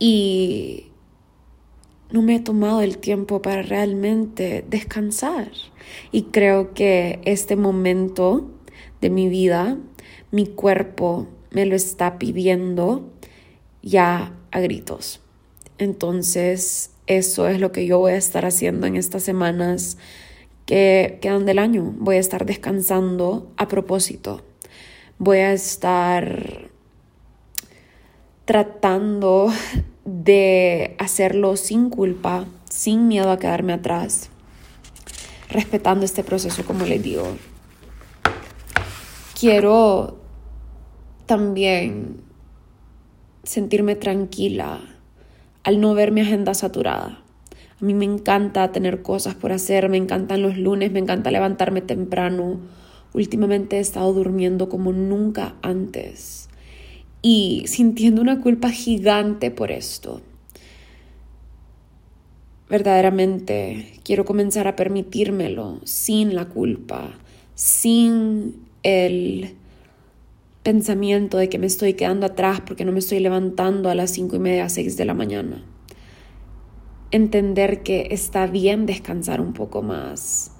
Y 0.00 0.86
no 2.10 2.22
me 2.22 2.36
he 2.36 2.40
tomado 2.40 2.80
el 2.80 2.98
tiempo 2.98 3.42
para 3.42 3.62
realmente 3.62 4.64
descansar. 4.68 5.52
Y 6.10 6.24
creo 6.24 6.74
que 6.74 7.20
este 7.24 7.56
momento 7.56 8.57
de 9.00 9.10
mi 9.10 9.28
vida, 9.28 9.76
mi 10.30 10.46
cuerpo 10.46 11.28
me 11.50 11.66
lo 11.66 11.74
está 11.74 12.18
pidiendo 12.18 13.10
ya 13.82 14.34
a 14.50 14.60
gritos. 14.60 15.20
Entonces, 15.78 16.90
eso 17.06 17.48
es 17.48 17.60
lo 17.60 17.72
que 17.72 17.86
yo 17.86 17.98
voy 17.98 18.12
a 18.12 18.16
estar 18.16 18.44
haciendo 18.44 18.86
en 18.86 18.96
estas 18.96 19.22
semanas 19.22 19.96
que 20.66 21.18
quedan 21.22 21.46
del 21.46 21.58
año. 21.58 21.94
Voy 21.96 22.16
a 22.16 22.20
estar 22.20 22.44
descansando 22.44 23.50
a 23.56 23.68
propósito. 23.68 24.42
Voy 25.18 25.38
a 25.38 25.52
estar 25.52 26.68
tratando 28.44 29.52
de 30.04 30.94
hacerlo 30.98 31.56
sin 31.56 31.90
culpa, 31.90 32.46
sin 32.70 33.08
miedo 33.08 33.30
a 33.30 33.38
quedarme 33.38 33.72
atrás, 33.72 34.30
respetando 35.50 36.04
este 36.04 36.24
proceso, 36.24 36.64
como 36.64 36.84
les 36.84 37.02
digo 37.02 37.36
quiero 39.38 40.18
también 41.26 42.22
sentirme 43.44 43.94
tranquila 43.94 44.80
al 45.62 45.80
no 45.80 45.94
ver 45.94 46.10
mi 46.10 46.22
agenda 46.22 46.54
saturada. 46.54 47.22
A 47.80 47.84
mí 47.84 47.94
me 47.94 48.04
encanta 48.04 48.72
tener 48.72 49.02
cosas 49.02 49.36
por 49.36 49.52
hacer, 49.52 49.88
me 49.88 49.96
encantan 49.96 50.42
los 50.42 50.58
lunes, 50.58 50.90
me 50.90 50.98
encanta 50.98 51.30
levantarme 51.30 51.82
temprano. 51.82 52.58
Últimamente 53.14 53.76
he 53.76 53.80
estado 53.80 54.12
durmiendo 54.12 54.68
como 54.68 54.92
nunca 54.92 55.54
antes 55.62 56.48
y 57.22 57.64
sintiendo 57.66 58.20
una 58.20 58.40
culpa 58.40 58.70
gigante 58.70 59.50
por 59.52 59.70
esto. 59.70 60.20
Verdaderamente 62.68 64.00
quiero 64.02 64.24
comenzar 64.24 64.66
a 64.66 64.76
permitírmelo 64.76 65.80
sin 65.84 66.34
la 66.34 66.46
culpa, 66.46 67.12
sin 67.54 68.67
el 68.88 69.54
pensamiento 70.62 71.36
de 71.36 71.50
que 71.50 71.58
me 71.58 71.66
estoy 71.66 71.92
quedando 71.92 72.24
atrás 72.24 72.62
porque 72.66 72.86
no 72.86 72.92
me 72.92 73.00
estoy 73.00 73.20
levantando 73.20 73.90
a 73.90 73.94
las 73.94 74.10
cinco 74.10 74.36
y 74.36 74.38
media, 74.38 74.68
seis 74.70 74.96
de 74.96 75.04
la 75.04 75.12
mañana. 75.12 75.62
Entender 77.10 77.82
que 77.82 78.08
está 78.10 78.46
bien 78.46 78.86
descansar 78.86 79.42
un 79.42 79.52
poco 79.52 79.82
más. 79.82 80.52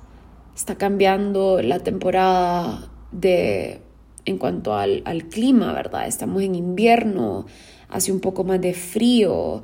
Está 0.54 0.76
cambiando 0.76 1.62
la 1.62 1.78
temporada 1.78 2.90
de 3.12 3.80
en 4.26 4.36
cuanto 4.36 4.74
al, 4.74 5.02
al 5.06 5.24
clima, 5.28 5.72
¿verdad? 5.72 6.06
Estamos 6.06 6.42
en 6.42 6.54
invierno, 6.54 7.46
hace 7.88 8.12
un 8.12 8.20
poco 8.20 8.44
más 8.44 8.60
de 8.60 8.74
frío, 8.74 9.62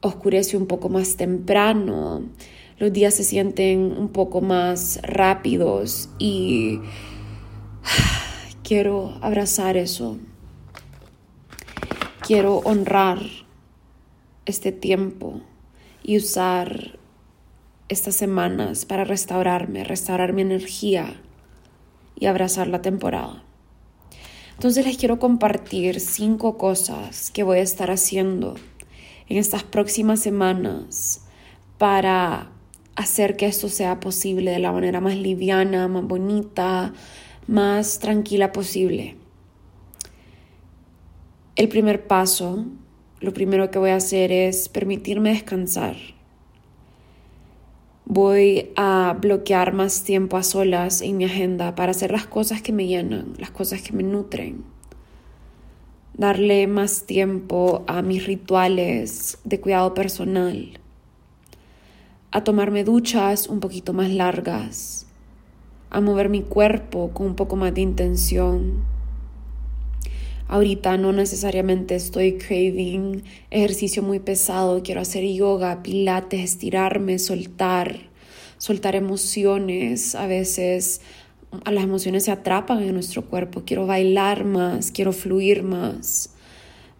oscurece 0.00 0.56
un 0.56 0.66
poco 0.66 0.88
más 0.88 1.16
temprano, 1.16 2.22
los 2.78 2.92
días 2.92 3.14
se 3.14 3.24
sienten 3.24 3.80
un 3.80 4.10
poco 4.10 4.40
más 4.42 5.00
rápidos 5.02 6.10
y 6.20 6.78
quiero 8.62 9.16
abrazar 9.20 9.76
eso. 9.76 10.18
Quiero 12.26 12.58
honrar 12.58 13.20
este 14.44 14.72
tiempo 14.72 15.40
y 16.02 16.16
usar 16.16 16.98
estas 17.88 18.16
semanas 18.16 18.84
para 18.84 19.04
restaurarme, 19.04 19.84
restaurar 19.84 20.32
mi 20.32 20.42
energía 20.42 21.14
y 22.18 22.26
abrazar 22.26 22.66
la 22.66 22.82
temporada. 22.82 23.44
Entonces 24.54 24.86
les 24.86 24.96
quiero 24.96 25.18
compartir 25.18 26.00
cinco 26.00 26.56
cosas 26.56 27.30
que 27.30 27.42
voy 27.42 27.58
a 27.58 27.62
estar 27.62 27.90
haciendo 27.90 28.56
en 29.28 29.36
estas 29.36 29.62
próximas 29.62 30.20
semanas 30.20 31.26
para 31.78 32.50
hacer 32.94 33.36
que 33.36 33.46
esto 33.46 33.68
sea 33.68 34.00
posible 34.00 34.50
de 34.50 34.58
la 34.58 34.72
manera 34.72 35.00
más 35.00 35.16
liviana, 35.16 35.88
más 35.88 36.04
bonita, 36.04 36.94
más 37.46 37.98
tranquila 37.98 38.52
posible. 38.52 39.16
El 41.54 41.68
primer 41.68 42.06
paso, 42.06 42.66
lo 43.20 43.32
primero 43.32 43.70
que 43.70 43.78
voy 43.78 43.90
a 43.90 43.96
hacer 43.96 44.32
es 44.32 44.68
permitirme 44.68 45.30
descansar. 45.30 45.96
Voy 48.04 48.70
a 48.76 49.16
bloquear 49.20 49.72
más 49.72 50.04
tiempo 50.04 50.36
a 50.36 50.42
solas 50.42 51.00
en 51.02 51.16
mi 51.16 51.24
agenda 51.24 51.74
para 51.74 51.92
hacer 51.92 52.12
las 52.12 52.26
cosas 52.26 52.62
que 52.62 52.72
me 52.72 52.86
llenan, 52.86 53.34
las 53.38 53.50
cosas 53.50 53.82
que 53.82 53.92
me 53.92 54.02
nutren. 54.02 54.64
Darle 56.14 56.66
más 56.66 57.04
tiempo 57.04 57.84
a 57.86 58.02
mis 58.02 58.26
rituales 58.26 59.38
de 59.44 59.60
cuidado 59.60 59.94
personal. 59.94 60.78
A 62.30 62.44
tomarme 62.44 62.84
duchas 62.84 63.48
un 63.48 63.60
poquito 63.60 63.92
más 63.92 64.10
largas. 64.10 65.06
A 65.96 66.00
mover 66.02 66.28
mi 66.28 66.42
cuerpo 66.42 67.10
con 67.14 67.28
un 67.28 67.36
poco 67.36 67.56
más 67.56 67.72
de 67.72 67.80
intención. 67.80 68.84
Ahorita 70.46 70.98
no 70.98 71.10
necesariamente 71.14 71.94
estoy 71.94 72.36
craving 72.36 73.24
ejercicio 73.50 74.02
muy 74.02 74.18
pesado, 74.18 74.82
quiero 74.82 75.00
hacer 75.00 75.24
yoga, 75.24 75.82
pilates, 75.82 76.40
estirarme, 76.40 77.18
soltar, 77.18 77.96
soltar 78.58 78.94
emociones. 78.94 80.14
A 80.14 80.26
veces 80.26 81.00
a 81.64 81.70
las 81.70 81.84
emociones 81.84 82.24
se 82.24 82.30
atrapan 82.30 82.82
en 82.82 82.92
nuestro 82.92 83.24
cuerpo, 83.24 83.62
quiero 83.64 83.86
bailar 83.86 84.44
más, 84.44 84.90
quiero 84.90 85.14
fluir 85.14 85.62
más. 85.62 86.34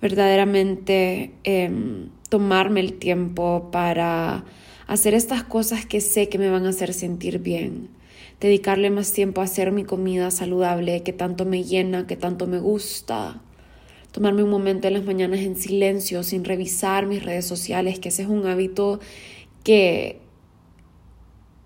Verdaderamente 0.00 1.34
em, 1.44 2.08
tomarme 2.30 2.80
el 2.80 2.94
tiempo 2.94 3.68
para 3.70 4.46
hacer 4.86 5.12
estas 5.12 5.42
cosas 5.42 5.84
que 5.84 6.00
sé 6.00 6.30
que 6.30 6.38
me 6.38 6.48
van 6.48 6.64
a 6.64 6.70
hacer 6.70 6.94
sentir 6.94 7.40
bien 7.40 7.94
dedicarle 8.40 8.90
más 8.90 9.12
tiempo 9.12 9.40
a 9.40 9.44
hacer 9.44 9.72
mi 9.72 9.84
comida 9.84 10.30
saludable 10.30 11.02
que 11.02 11.12
tanto 11.12 11.44
me 11.44 11.64
llena, 11.64 12.06
que 12.06 12.16
tanto 12.16 12.46
me 12.46 12.58
gusta. 12.58 13.42
Tomarme 14.12 14.42
un 14.42 14.50
momento 14.50 14.88
en 14.88 14.94
las 14.94 15.04
mañanas 15.04 15.40
en 15.40 15.56
silencio, 15.56 16.22
sin 16.22 16.44
revisar 16.44 17.06
mis 17.06 17.22
redes 17.22 17.46
sociales, 17.46 17.98
que 17.98 18.08
ese 18.08 18.22
es 18.22 18.28
un 18.28 18.46
hábito 18.46 19.00
que 19.62 20.20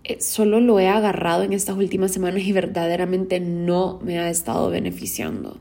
eh, 0.04 0.20
solo 0.20 0.60
lo 0.60 0.80
he 0.80 0.88
agarrado 0.88 1.42
en 1.42 1.52
estas 1.52 1.76
últimas 1.76 2.12
semanas 2.12 2.42
y 2.42 2.52
verdaderamente 2.52 3.38
no 3.40 4.00
me 4.02 4.18
ha 4.18 4.30
estado 4.30 4.70
beneficiando. 4.70 5.58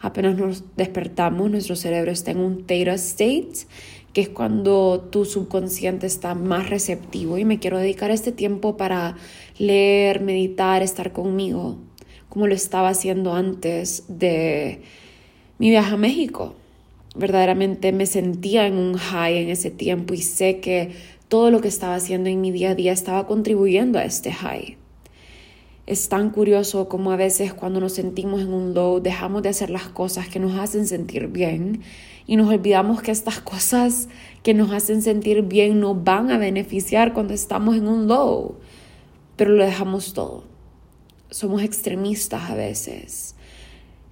Apenas 0.00 0.36
nos 0.36 0.76
despertamos, 0.76 1.50
nuestro 1.50 1.76
cerebro 1.76 2.12
está 2.12 2.32
en 2.32 2.38
un 2.40 2.66
theta 2.66 2.92
state 2.94 3.66
que 4.14 4.20
es 4.20 4.28
cuando 4.28 5.08
tu 5.10 5.24
subconsciente 5.24 6.06
está 6.06 6.34
más 6.36 6.70
receptivo 6.70 7.36
y 7.36 7.44
me 7.44 7.58
quiero 7.58 7.78
dedicar 7.78 8.12
este 8.12 8.30
tiempo 8.30 8.76
para 8.76 9.16
leer, 9.58 10.20
meditar, 10.20 10.82
estar 10.82 11.12
conmigo, 11.12 11.78
como 12.28 12.46
lo 12.46 12.54
estaba 12.54 12.88
haciendo 12.88 13.34
antes 13.34 14.04
de 14.06 14.82
mi 15.58 15.68
viaje 15.70 15.94
a 15.94 15.98
México. 15.98 16.54
Verdaderamente 17.16 17.92
me 17.92 18.06
sentía 18.06 18.68
en 18.68 18.74
un 18.74 18.94
high 18.94 19.36
en 19.36 19.50
ese 19.50 19.72
tiempo 19.72 20.14
y 20.14 20.22
sé 20.22 20.60
que 20.60 20.92
todo 21.28 21.50
lo 21.50 21.60
que 21.60 21.68
estaba 21.68 21.96
haciendo 21.96 22.30
en 22.30 22.40
mi 22.40 22.52
día 22.52 22.70
a 22.70 22.74
día 22.76 22.92
estaba 22.92 23.26
contribuyendo 23.26 23.98
a 23.98 24.04
este 24.04 24.32
high. 24.32 24.76
Es 25.86 26.08
tan 26.08 26.30
curioso 26.30 26.88
como 26.88 27.12
a 27.12 27.16
veces 27.16 27.52
cuando 27.52 27.78
nos 27.78 27.92
sentimos 27.92 28.40
en 28.40 28.54
un 28.54 28.72
low 28.72 29.00
dejamos 29.00 29.42
de 29.42 29.50
hacer 29.50 29.68
las 29.68 29.88
cosas 29.88 30.28
que 30.28 30.40
nos 30.40 30.58
hacen 30.58 30.86
sentir 30.86 31.26
bien 31.28 31.82
y 32.26 32.36
nos 32.36 32.48
olvidamos 32.48 33.02
que 33.02 33.10
estas 33.10 33.40
cosas 33.40 34.08
que 34.42 34.54
nos 34.54 34.72
hacen 34.72 35.02
sentir 35.02 35.42
bien 35.42 35.80
nos 35.80 36.02
van 36.02 36.30
a 36.30 36.38
beneficiar 36.38 37.12
cuando 37.12 37.34
estamos 37.34 37.76
en 37.76 37.86
un 37.86 38.08
low, 38.08 38.56
pero 39.36 39.50
lo 39.50 39.62
dejamos 39.62 40.14
todo. 40.14 40.44
Somos 41.28 41.62
extremistas 41.62 42.50
a 42.50 42.54
veces. 42.54 43.36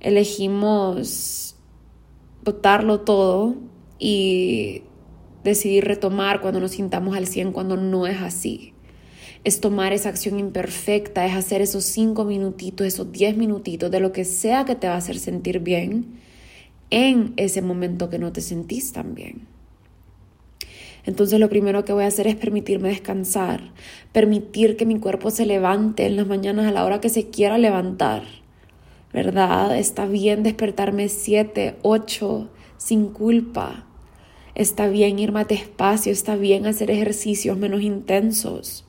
Elegimos 0.00 1.56
botarlo 2.44 3.00
todo 3.00 3.54
y 3.98 4.82
decidir 5.42 5.86
retomar 5.86 6.42
cuando 6.42 6.60
nos 6.60 6.72
sintamos 6.72 7.16
al 7.16 7.26
100 7.26 7.52
cuando 7.52 7.78
no 7.78 8.06
es 8.06 8.20
así 8.20 8.71
es 9.44 9.60
tomar 9.60 9.92
esa 9.92 10.08
acción 10.08 10.38
imperfecta, 10.38 11.26
es 11.26 11.34
hacer 11.34 11.62
esos 11.62 11.84
cinco 11.84 12.24
minutitos, 12.24 12.86
esos 12.86 13.10
diez 13.10 13.36
minutitos 13.36 13.90
de 13.90 14.00
lo 14.00 14.12
que 14.12 14.24
sea 14.24 14.64
que 14.64 14.76
te 14.76 14.86
va 14.86 14.94
a 14.94 14.98
hacer 14.98 15.18
sentir 15.18 15.58
bien 15.58 16.20
en 16.90 17.32
ese 17.36 17.62
momento 17.62 18.08
que 18.08 18.18
no 18.18 18.32
te 18.32 18.40
sentís 18.40 18.92
tan 18.92 19.14
bien. 19.14 19.48
Entonces 21.04 21.40
lo 21.40 21.48
primero 21.48 21.84
que 21.84 21.92
voy 21.92 22.04
a 22.04 22.08
hacer 22.08 22.28
es 22.28 22.36
permitirme 22.36 22.90
descansar, 22.90 23.72
permitir 24.12 24.76
que 24.76 24.86
mi 24.86 25.00
cuerpo 25.00 25.30
se 25.30 25.46
levante 25.46 26.06
en 26.06 26.16
las 26.16 26.28
mañanas 26.28 26.66
a 26.66 26.72
la 26.72 26.84
hora 26.84 27.00
que 27.00 27.08
se 27.08 27.28
quiera 27.30 27.58
levantar. 27.58 28.22
¿Verdad? 29.12 29.76
Está 29.76 30.06
bien 30.06 30.42
despertarme 30.42 31.08
siete, 31.08 31.76
ocho, 31.82 32.48
sin 32.78 33.08
culpa. 33.08 33.84
Está 34.54 34.88
bien 34.88 35.18
ir 35.18 35.32
más 35.32 35.48
despacio, 35.48 36.12
está 36.12 36.36
bien 36.36 36.66
hacer 36.66 36.90
ejercicios 36.90 37.58
menos 37.58 37.82
intensos. 37.82 38.86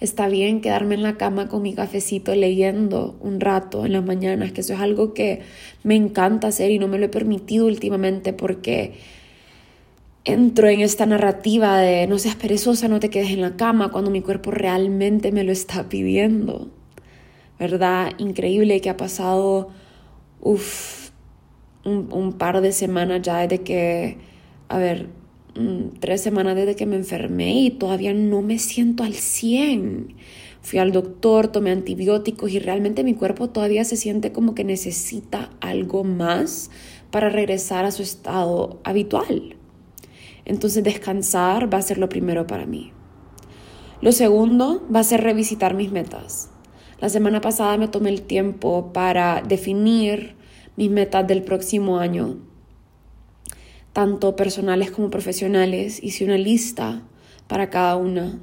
Está 0.00 0.28
bien 0.28 0.62
quedarme 0.62 0.94
en 0.94 1.02
la 1.02 1.18
cama 1.18 1.48
con 1.48 1.60
mi 1.60 1.74
cafecito 1.74 2.34
leyendo 2.34 3.18
un 3.20 3.38
rato 3.38 3.84
en 3.84 3.92
las 3.92 4.04
mañanas, 4.04 4.50
que 4.52 4.62
eso 4.62 4.72
es 4.72 4.80
algo 4.80 5.12
que 5.12 5.42
me 5.82 5.94
encanta 5.94 6.48
hacer 6.48 6.70
y 6.70 6.78
no 6.78 6.88
me 6.88 6.98
lo 6.98 7.04
he 7.04 7.08
permitido 7.10 7.66
últimamente 7.66 8.32
porque 8.32 8.94
entro 10.24 10.68
en 10.68 10.80
esta 10.80 11.04
narrativa 11.04 11.78
de 11.78 12.06
no 12.06 12.18
seas 12.18 12.36
perezosa, 12.36 12.88
no 12.88 12.98
te 12.98 13.10
quedes 13.10 13.30
en 13.30 13.42
la 13.42 13.56
cama 13.56 13.90
cuando 13.92 14.10
mi 14.10 14.22
cuerpo 14.22 14.50
realmente 14.50 15.32
me 15.32 15.44
lo 15.44 15.52
está 15.52 15.88
pidiendo. 15.90 16.70
¿Verdad? 17.58 18.12
Increíble 18.16 18.80
que 18.80 18.88
ha 18.88 18.96
pasado 18.96 19.68
un, 20.40 20.58
un 21.84 22.32
par 22.38 22.62
de 22.62 22.72
semanas 22.72 23.20
ya 23.20 23.38
desde 23.40 23.62
que, 23.62 24.16
a 24.68 24.78
ver, 24.78 25.08
Mm, 25.56 25.98
tres 25.98 26.20
semanas 26.20 26.54
desde 26.54 26.76
que 26.76 26.86
me 26.86 26.96
enfermé 26.96 27.62
y 27.62 27.70
todavía 27.70 28.14
no 28.14 28.40
me 28.42 28.58
siento 28.58 29.02
al 29.02 29.14
100. 29.14 30.14
Fui 30.62 30.78
al 30.78 30.92
doctor, 30.92 31.48
tomé 31.48 31.70
antibióticos 31.70 32.52
y 32.52 32.58
realmente 32.58 33.02
mi 33.02 33.14
cuerpo 33.14 33.48
todavía 33.48 33.84
se 33.84 33.96
siente 33.96 34.30
como 34.30 34.54
que 34.54 34.62
necesita 34.62 35.50
algo 35.60 36.04
más 36.04 36.70
para 37.10 37.30
regresar 37.30 37.84
a 37.84 37.90
su 37.90 38.02
estado 38.02 38.78
habitual. 38.84 39.56
Entonces 40.44 40.84
descansar 40.84 41.72
va 41.72 41.78
a 41.78 41.82
ser 41.82 41.98
lo 41.98 42.08
primero 42.08 42.46
para 42.46 42.66
mí. 42.66 42.92
Lo 44.00 44.12
segundo 44.12 44.86
va 44.94 45.00
a 45.00 45.04
ser 45.04 45.22
revisitar 45.22 45.74
mis 45.74 45.90
metas. 45.90 46.50
La 47.00 47.08
semana 47.08 47.40
pasada 47.40 47.76
me 47.76 47.88
tomé 47.88 48.10
el 48.10 48.22
tiempo 48.22 48.92
para 48.92 49.42
definir 49.42 50.36
mis 50.76 50.90
metas 50.90 51.26
del 51.26 51.42
próximo 51.42 51.98
año 51.98 52.49
tanto 53.92 54.36
personales 54.36 54.90
como 54.90 55.10
profesionales, 55.10 56.02
hice 56.02 56.24
una 56.24 56.38
lista 56.38 57.02
para 57.46 57.70
cada 57.70 57.96
una. 57.96 58.38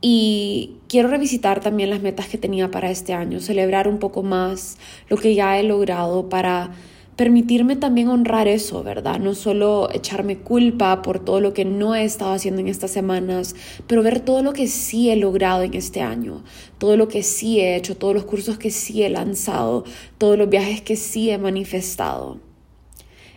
Y 0.00 0.76
quiero 0.88 1.08
revisitar 1.08 1.60
también 1.60 1.90
las 1.90 2.02
metas 2.02 2.28
que 2.28 2.36
tenía 2.36 2.70
para 2.70 2.90
este 2.90 3.14
año, 3.14 3.40
celebrar 3.40 3.88
un 3.88 3.98
poco 3.98 4.22
más 4.22 4.76
lo 5.08 5.16
que 5.16 5.34
ya 5.34 5.58
he 5.58 5.62
logrado 5.62 6.28
para 6.28 6.72
permitirme 7.16 7.76
también 7.76 8.08
honrar 8.08 8.48
eso, 8.48 8.82
¿verdad? 8.82 9.18
No 9.20 9.34
solo 9.34 9.88
echarme 9.92 10.38
culpa 10.38 11.00
por 11.02 11.24
todo 11.24 11.40
lo 11.40 11.54
que 11.54 11.64
no 11.64 11.94
he 11.94 12.04
estado 12.04 12.32
haciendo 12.32 12.60
en 12.60 12.68
estas 12.68 12.90
semanas, 12.90 13.54
pero 13.86 14.02
ver 14.02 14.20
todo 14.20 14.42
lo 14.42 14.52
que 14.52 14.66
sí 14.66 15.10
he 15.10 15.16
logrado 15.16 15.62
en 15.62 15.74
este 15.74 16.02
año, 16.02 16.42
todo 16.78 16.96
lo 16.96 17.08
que 17.08 17.22
sí 17.22 17.60
he 17.60 17.76
hecho, 17.76 17.96
todos 17.96 18.14
los 18.14 18.24
cursos 18.24 18.58
que 18.58 18.70
sí 18.70 19.04
he 19.04 19.10
lanzado, 19.10 19.84
todos 20.18 20.36
los 20.36 20.48
viajes 20.48 20.82
que 20.82 20.96
sí 20.96 21.30
he 21.30 21.38
manifestado. 21.38 22.43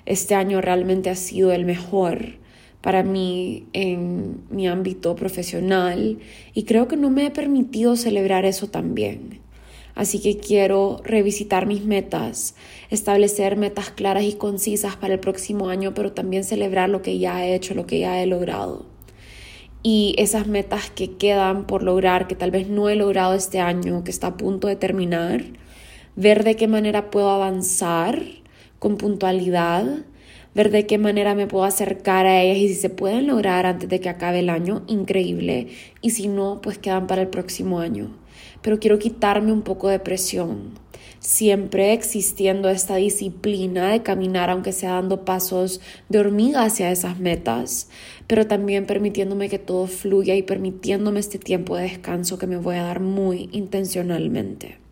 Este 0.07 0.35
año 0.35 0.61
realmente 0.61 1.09
ha 1.09 1.15
sido 1.15 1.51
el 1.51 1.65
mejor 1.65 2.37
para 2.79 3.03
mí 3.03 3.65
en 3.73 4.39
mi 4.49 4.65
ámbito 4.65 5.17
profesional 5.17 6.19
y 6.53 6.63
creo 6.63 6.87
que 6.87 6.95
no 6.95 7.09
me 7.09 7.25
he 7.25 7.29
permitido 7.29 7.97
celebrar 7.97 8.45
eso 8.45 8.67
también. 8.67 9.41
Así 9.95 10.21
que 10.21 10.37
quiero 10.37 11.01
revisitar 11.03 11.65
mis 11.65 11.83
metas, 11.83 12.55
establecer 12.89 13.57
metas 13.57 13.89
claras 13.89 14.23
y 14.23 14.33
concisas 14.33 14.95
para 14.95 15.15
el 15.15 15.19
próximo 15.19 15.67
año, 15.67 15.93
pero 15.93 16.13
también 16.13 16.45
celebrar 16.45 16.87
lo 16.87 17.01
que 17.01 17.19
ya 17.19 17.45
he 17.45 17.53
hecho, 17.53 17.73
lo 17.73 17.85
que 17.85 17.99
ya 17.99 18.23
he 18.23 18.27
logrado. 18.27 18.85
Y 19.83 20.15
esas 20.17 20.47
metas 20.47 20.89
que 20.89 21.17
quedan 21.17 21.67
por 21.67 21.83
lograr, 21.83 22.27
que 22.27 22.35
tal 22.35 22.51
vez 22.51 22.69
no 22.69 22.87
he 22.87 22.95
logrado 22.95 23.33
este 23.33 23.59
año, 23.59 24.05
que 24.05 24.11
está 24.11 24.27
a 24.27 24.37
punto 24.37 24.69
de 24.69 24.77
terminar, 24.77 25.43
ver 26.15 26.45
de 26.45 26.55
qué 26.55 26.69
manera 26.69 27.11
puedo 27.11 27.29
avanzar 27.29 28.21
con 28.79 28.97
puntualidad, 28.97 29.85
ver 30.55 30.71
de 30.71 30.85
qué 30.85 30.97
manera 30.97 31.35
me 31.35 31.47
puedo 31.47 31.65
acercar 31.65 32.25
a 32.25 32.41
ellas 32.41 32.57
y 32.57 32.67
si 32.69 32.75
se 32.75 32.89
pueden 32.89 33.27
lograr 33.27 33.65
antes 33.65 33.89
de 33.89 33.99
que 33.99 34.09
acabe 34.09 34.39
el 34.39 34.49
año, 34.49 34.83
increíble. 34.87 35.67
Y 36.01 36.11
si 36.11 36.27
no, 36.27 36.59
pues 36.61 36.77
quedan 36.77 37.07
para 37.07 37.21
el 37.21 37.27
próximo 37.27 37.79
año 37.79 38.11
pero 38.61 38.79
quiero 38.79 38.99
quitarme 38.99 39.51
un 39.51 39.61
poco 39.61 39.89
de 39.89 39.99
presión. 39.99 40.71
Siempre 41.19 41.93
existiendo 41.93 42.69
esta 42.69 42.95
disciplina 42.95 43.91
de 43.91 44.03
caminar, 44.03 44.49
aunque 44.49 44.71
sea 44.71 44.93
dando 44.93 45.25
pasos 45.25 45.81
de 46.09 46.19
hormiga 46.19 46.63
hacia 46.63 46.91
esas 46.91 47.19
metas, 47.19 47.89
pero 48.27 48.45
también 48.45 48.85
permitiéndome 48.85 49.49
que 49.49 49.59
todo 49.59 49.87
fluya 49.87 50.35
y 50.35 50.43
permitiéndome 50.43 51.19
este 51.19 51.39
tiempo 51.39 51.75
de 51.75 51.83
descanso 51.83 52.37
que 52.37 52.47
me 52.47 52.57
voy 52.57 52.75
a 52.75 52.83
dar 52.83 52.99
muy 52.99 53.49
intencionalmente. 53.51 54.86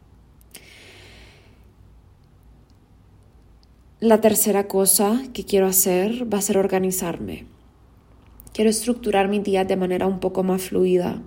La 4.05 4.21
tercera 4.21 4.67
cosa 4.67 5.19
que 5.33 5.45
quiero 5.45 5.65
hacer 5.65 6.31
va 6.31 6.37
a 6.37 6.41
ser 6.41 6.59
organizarme. 6.59 7.47
Quiero 8.53 8.69
estructurar 8.69 9.29
mi 9.29 9.39
día 9.39 9.65
de 9.65 9.77
manera 9.77 10.05
un 10.05 10.19
poco 10.19 10.43
más 10.43 10.61
fluida 10.61 11.23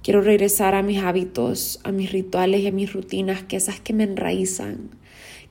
Quiero 0.00 0.20
regresar 0.20 0.76
a 0.76 0.84
mis 0.84 1.02
hábitos, 1.02 1.80
a 1.82 1.90
mis 1.90 2.12
rituales 2.12 2.60
y 2.60 2.68
a 2.68 2.70
mis 2.70 2.92
rutinas, 2.92 3.42
que 3.42 3.56
esas 3.56 3.80
que 3.80 3.92
me 3.92 4.04
enraizan, 4.04 4.90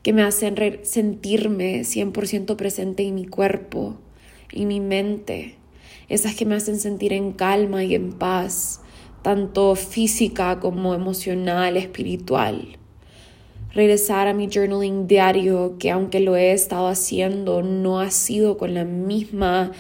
que 0.02 0.13
me 0.13 0.21
hacen 0.21 0.56
sentirme 0.84 1.82
100% 1.82 2.56
presente 2.56 3.04
en 3.04 3.15
mi 3.15 3.25
cuerpo, 3.25 3.99
en 4.54 4.69
mi 4.69 4.80
mente, 4.80 5.56
esas 6.08 6.36
que 6.36 6.45
me 6.45 6.56
hacen 6.56 6.80
sentir 6.80 7.12
en 7.12 7.34
calma 7.34 7.84
y 7.84 7.95
en 7.95 8.13
paz, 8.13 8.80
tanto 9.23 9.75
física 9.75 10.62
como 10.62 10.95
emocional, 10.95 11.75
espiritual. 11.75 12.79
Regresar 13.73 14.27
a 14.27 14.34
mi 14.34 14.49
journaling 14.49 15.08
diario, 15.08 15.77
que 15.77 15.91
aunque 15.91 16.19
lo 16.19 16.36
he 16.36 16.53
estado 16.53 16.88
haciendo, 16.88 17.62
no 17.62 17.99
ha 17.99 18.10
sido 18.10 18.58
con 18.58 18.73
la 18.73 18.84
misma 18.84 19.71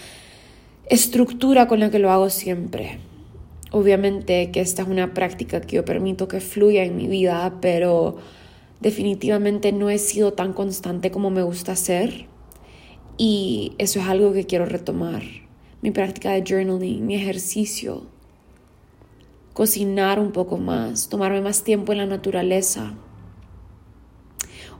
estructura 0.85 1.67
con 1.67 1.79
la 1.79 1.89
que 1.89 1.97
lo 1.97 2.11
hago 2.11 2.29
siempre. 2.29 2.99
Obviamente 3.71 4.51
que 4.51 4.61
esta 4.61 4.83
es 4.83 4.87
una 4.87 5.13
práctica 5.13 5.61
que 5.61 5.77
yo 5.77 5.85
permito 5.85 6.27
que 6.27 6.39
fluya 6.39 6.83
en 6.83 6.97
mi 6.97 7.07
vida, 7.07 7.57
pero 7.61 8.17
definitivamente 8.79 9.71
no 9.71 9.89
he 9.89 9.97
sido 9.97 10.33
tan 10.33 10.53
constante 10.53 11.11
como 11.11 11.29
me 11.29 11.43
gusta 11.43 11.75
ser 11.75 12.27
y 13.17 13.73
eso 13.77 13.99
es 13.99 14.07
algo 14.07 14.33
que 14.33 14.45
quiero 14.45 14.65
retomar. 14.65 15.23
Mi 15.81 15.91
práctica 15.91 16.31
de 16.31 16.43
journaling, 16.47 17.05
mi 17.05 17.15
ejercicio, 17.15 18.03
cocinar 19.53 20.19
un 20.19 20.31
poco 20.31 20.57
más, 20.57 21.09
tomarme 21.09 21.41
más 21.41 21.63
tiempo 21.63 21.91
en 21.91 21.99
la 21.99 22.05
naturaleza, 22.05 22.95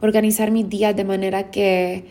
organizar 0.01 0.51
mis 0.51 0.69
días 0.69 0.95
de 0.95 1.03
manera 1.03 1.51
que 1.51 2.05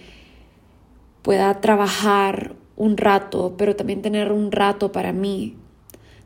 pueda 1.22 1.60
trabajar 1.60 2.54
un 2.76 2.96
rato, 2.96 3.54
pero 3.58 3.76
también 3.76 4.02
tener 4.02 4.32
un 4.32 4.52
rato 4.52 4.92
para 4.92 5.12
mí, 5.12 5.56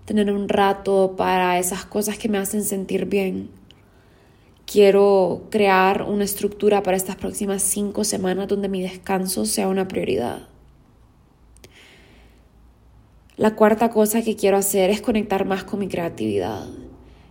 tener 0.04 0.30
un 0.32 0.48
rato 0.48 1.14
para 1.16 1.58
esas 1.58 1.84
cosas 1.84 2.18
que 2.18 2.28
me 2.28 2.38
hacen 2.38 2.62
sentir 2.62 3.06
bien. 3.06 3.50
Quiero 4.66 5.48
crear 5.50 6.02
una 6.02 6.24
estructura 6.24 6.82
para 6.82 6.96
estas 6.96 7.16
próximas 7.16 7.62
cinco 7.62 8.04
semanas 8.04 8.48
donde 8.48 8.68
mi 8.68 8.82
descanso 8.82 9.44
sea 9.44 9.68
una 9.68 9.88
prioridad. 9.88 10.48
La 13.36 13.56
cuarta 13.56 13.90
cosa 13.90 14.22
que 14.22 14.36
quiero 14.36 14.56
hacer 14.56 14.90
es 14.90 15.00
conectar 15.00 15.46
más 15.46 15.64
con 15.64 15.80
mi 15.80 15.88
creatividad. 15.88 16.66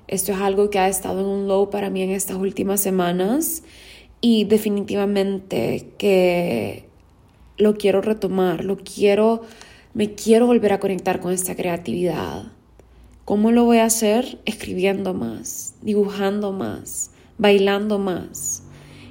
Esto 0.07 0.33
es 0.33 0.39
algo 0.39 0.69
que 0.69 0.79
ha 0.79 0.89
estado 0.89 1.21
en 1.21 1.27
un 1.27 1.47
low 1.47 1.69
para 1.69 1.89
mí 1.89 2.01
en 2.01 2.09
estas 2.09 2.37
últimas 2.37 2.81
semanas 2.81 3.63
y 4.21 4.45
definitivamente 4.45 5.89
que 5.97 6.85
lo 7.57 7.75
quiero 7.75 8.01
retomar, 8.01 8.63
lo 8.63 8.77
quiero, 8.77 9.41
me 9.93 10.13
quiero 10.13 10.45
volver 10.47 10.73
a 10.73 10.79
conectar 10.79 11.19
con 11.19 11.33
esta 11.33 11.55
creatividad. 11.55 12.51
¿Cómo 13.25 13.51
lo 13.51 13.65
voy 13.65 13.79
a 13.79 13.85
hacer? 13.85 14.39
Escribiendo 14.45 15.13
más, 15.13 15.75
dibujando 15.81 16.51
más, 16.51 17.11
bailando 17.37 17.97
más. 17.97 18.63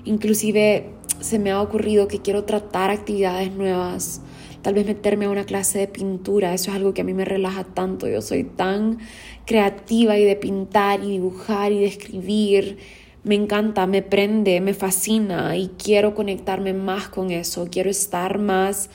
Inclusive 0.05 0.91
se 1.21 1.39
me 1.39 1.51
ha 1.51 1.61
ocurrido 1.61 2.09
que 2.09 2.21
quiero 2.21 2.45
tratar 2.45 2.91
actividades 2.91 3.53
nuevas, 3.53 4.23
tal 4.63 4.75
vez 4.75 4.87
meterme 4.87 5.27
a 5.27 5.31
una 5.31 5.45
clase 5.45 5.79
de 5.79 5.89
pintura, 5.89 6.55
eso 6.55 6.71
es 6.71 6.77
algo 6.77 6.95
que 6.95 7.03
a 7.03 7.05
mí 7.05 7.15
me 7.15 7.25
relaja 7.25 7.65
tanto, 7.65 8.09
yo 8.09 8.23
soy 8.23 8.45
tan 8.45 8.99
creativa 9.47 10.19
y 10.19 10.25
de 10.25 10.37
pintar 10.37 11.03
y 11.03 11.11
dibujar 11.11 11.73
y 11.73 11.81
de 11.81 11.87
escribir, 11.87 12.79
me 13.23 13.35
encanta, 13.35 13.87
me 13.87 14.03
prende, 14.03 14.61
me 14.61 14.75
fascina 14.75 15.57
y 15.57 15.69
quiero 15.79 16.15
conectarme 16.15 16.73
más 16.73 17.09
con 17.09 17.31
eso, 17.31 17.69
quiero 17.71 17.91
estar 17.91 18.39
más 18.39 18.91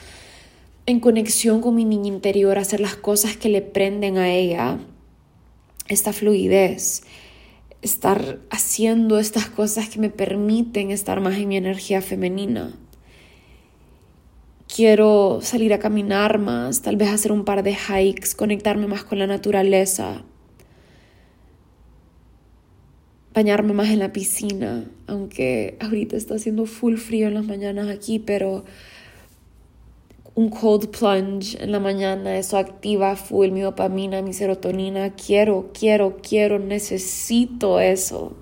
en 0.86 1.00
conexión 1.00 1.60
con 1.60 1.74
mi 1.74 1.84
niña 1.84 2.08
interior, 2.08 2.58
hacer 2.58 2.80
las 2.80 2.96
cosas 2.96 3.36
que 3.36 3.48
le 3.48 3.62
prenden 3.62 4.18
a 4.18 4.30
ella. 4.30 4.78
Esta 5.88 6.12
fluidez, 6.12 7.02
estar 7.82 8.38
haciendo 8.50 9.18
estas 9.18 9.46
cosas 9.46 9.88
que 9.88 10.00
me 10.00 10.10
permiten 10.10 10.90
estar 10.90 11.20
más 11.20 11.36
en 11.36 11.48
mi 11.48 11.56
energía 11.56 12.02
femenina. 12.02 12.72
Quiero 14.74 15.40
salir 15.42 15.72
a 15.72 15.78
caminar 15.78 16.38
más, 16.38 16.82
tal 16.82 16.96
vez 16.96 17.10
hacer 17.10 17.30
un 17.30 17.44
par 17.44 17.62
de 17.62 17.76
hikes, 17.76 18.34
conectarme 18.36 18.88
más 18.88 19.04
con 19.04 19.18
la 19.18 19.26
naturaleza, 19.26 20.24
bañarme 23.36 23.74
más 23.74 23.90
en 23.90 23.98
la 23.98 24.14
piscina, 24.14 24.86
aunque 25.06 25.76
ahorita 25.80 26.16
está 26.16 26.36
haciendo 26.36 26.64
full 26.64 26.96
frío 26.96 27.28
en 27.28 27.34
las 27.34 27.44
mañanas 27.44 27.90
aquí, 27.90 28.18
pero 28.18 28.64
un 30.34 30.48
cold 30.48 30.88
plunge 30.88 31.62
en 31.62 31.70
la 31.70 31.78
mañana, 31.78 32.38
eso 32.38 32.56
activa 32.56 33.14
full 33.14 33.50
mi 33.50 33.60
dopamina, 33.60 34.22
mi 34.22 34.32
serotonina. 34.32 35.14
Quiero, 35.16 35.70
quiero, 35.78 36.16
quiero, 36.26 36.58
necesito 36.58 37.78
eso. 37.78 38.34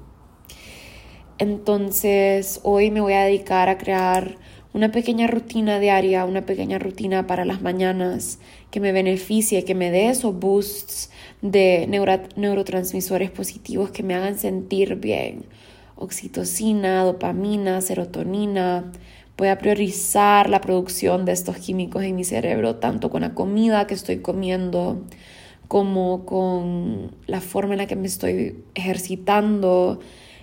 Entonces, 1.38 2.61
hoy 2.62 2.92
me 2.92 3.00
voy 3.00 3.14
a 3.14 3.24
dedicar 3.24 3.68
a 3.68 3.78
crear 3.78 4.38
una 4.72 4.92
pequeña 4.92 5.26
rutina 5.26 5.80
diaria, 5.80 6.24
una 6.24 6.46
pequeña 6.46 6.78
rutina 6.78 7.26
para 7.26 7.44
las 7.44 7.62
mañanas 7.62 8.38
que 8.74 8.80
me 8.80 8.90
beneficie, 8.90 9.64
que 9.64 9.76
me 9.76 9.92
dé 9.92 10.08
esos 10.08 10.37
boosts 10.37 11.08
de 11.42 11.87
neurotransmisores 11.87 13.30
positivos 13.30 13.92
que 13.92 14.02
me 14.02 14.16
hagan 14.16 14.37
sentir 14.37 14.96
bien. 14.96 15.44
Oxitocina, 15.94 17.04
dopamina, 17.04 17.80
serotonina, 17.80 18.90
Voy 19.37 19.46
a 19.46 19.58
priorizar 19.58 20.50
la 20.50 20.60
producción 20.60 21.24
de 21.24 21.30
estos 21.30 21.56
químicos 21.58 22.02
en 22.02 22.16
mi 22.16 22.24
cerebro, 22.24 22.76
tanto 22.76 23.10
con 23.10 23.22
la 23.22 23.32
comida 23.32 23.87
que 23.87 23.94
estoy 23.94 24.18
comiendo, 24.18 25.04
como 25.68 26.26
con 26.26 27.12
la 27.28 27.40
forma 27.40 27.74
en 27.74 27.78
la 27.78 27.87
que 27.87 27.94
me 27.94 28.08
estoy 28.08 28.64
ejercitando 28.74 30.00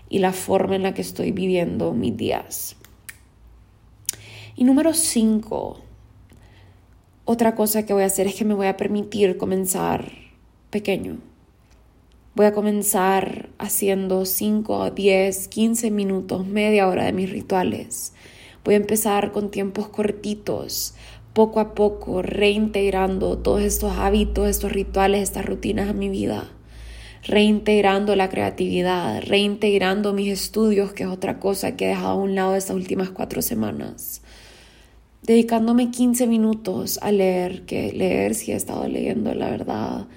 y 0.08 0.20
la 0.20 0.32
forma 0.32 0.78
en 0.78 0.84
la 0.84 0.94
que 0.94 1.02
estoy 1.02 1.34
viviendo 1.34 1.92
mis 1.92 2.16
días. 2.16 2.78
Y 4.56 4.64
número 4.64 4.94
cinco, 4.94 5.82
otra 7.32 7.56
cosa 7.56 7.86
que 7.86 7.94
voy 7.94 8.04
a 8.04 8.08
hacer 8.08 8.28
es 8.28 8.36
que 8.36 8.46
me 8.46 8.54
voy 8.54 8.68
a 8.68 8.78
permitir 8.78 9.38
comenzar 9.38 10.12
pequeño. 10.70 11.18
Voy 12.36 12.46
a 12.46 12.54
comenzar 12.54 13.50
haciendo 13.58 14.26
5, 14.26 14.92
10, 14.92 15.48
15 15.48 15.92
minutos, 15.92 16.46
media 16.46 16.88
hora 16.88 17.06
de 17.06 17.14
mis 17.14 17.30
rituales 17.30 18.14
Voy 18.64 18.76
a 18.76 18.78
empezar 18.78 19.32
con 19.32 19.50
tiempos 19.50 19.88
cortitos, 19.88 20.94
poco 21.34 21.60
a 21.60 21.74
poco, 21.74 22.22
reintegrando 22.22 23.40
todos 23.40 23.62
estos 23.62 23.94
hábitos, 23.94 24.48
estos 24.48 24.72
rituales, 24.72 25.24
estas 25.24 25.46
rutinas 25.46 25.90
a 25.90 25.94
mi 25.94 26.10
vida. 26.10 26.52
Reintegrando 27.24 28.16
la 28.16 28.30
creatividad, 28.30 29.24
reintegrando 29.24 30.14
mis 30.14 30.32
estudios, 30.32 30.94
que 30.94 31.04
es 31.04 31.10
otra 31.10 31.40
cosa 31.40 31.76
que 31.76 31.86
he 31.86 31.88
dejado 31.90 32.10
a 32.10 32.16
un 32.16 32.36
lado 32.36 32.56
estas 32.56 32.76
últimas 32.76 33.10
cuatro 33.10 33.42
semanas. 33.42 34.22
Dedicándome 35.24 35.92
15 35.92 36.28
minutos 36.28 37.00
a 37.02 37.12
leer, 37.12 37.66
que 37.66 37.94
leer 37.94 38.36
si 38.36 38.52
he 38.52 38.56
estado 38.56 38.88
leyendo, 38.88 39.34
la 39.34 39.50
verdad 39.50 40.08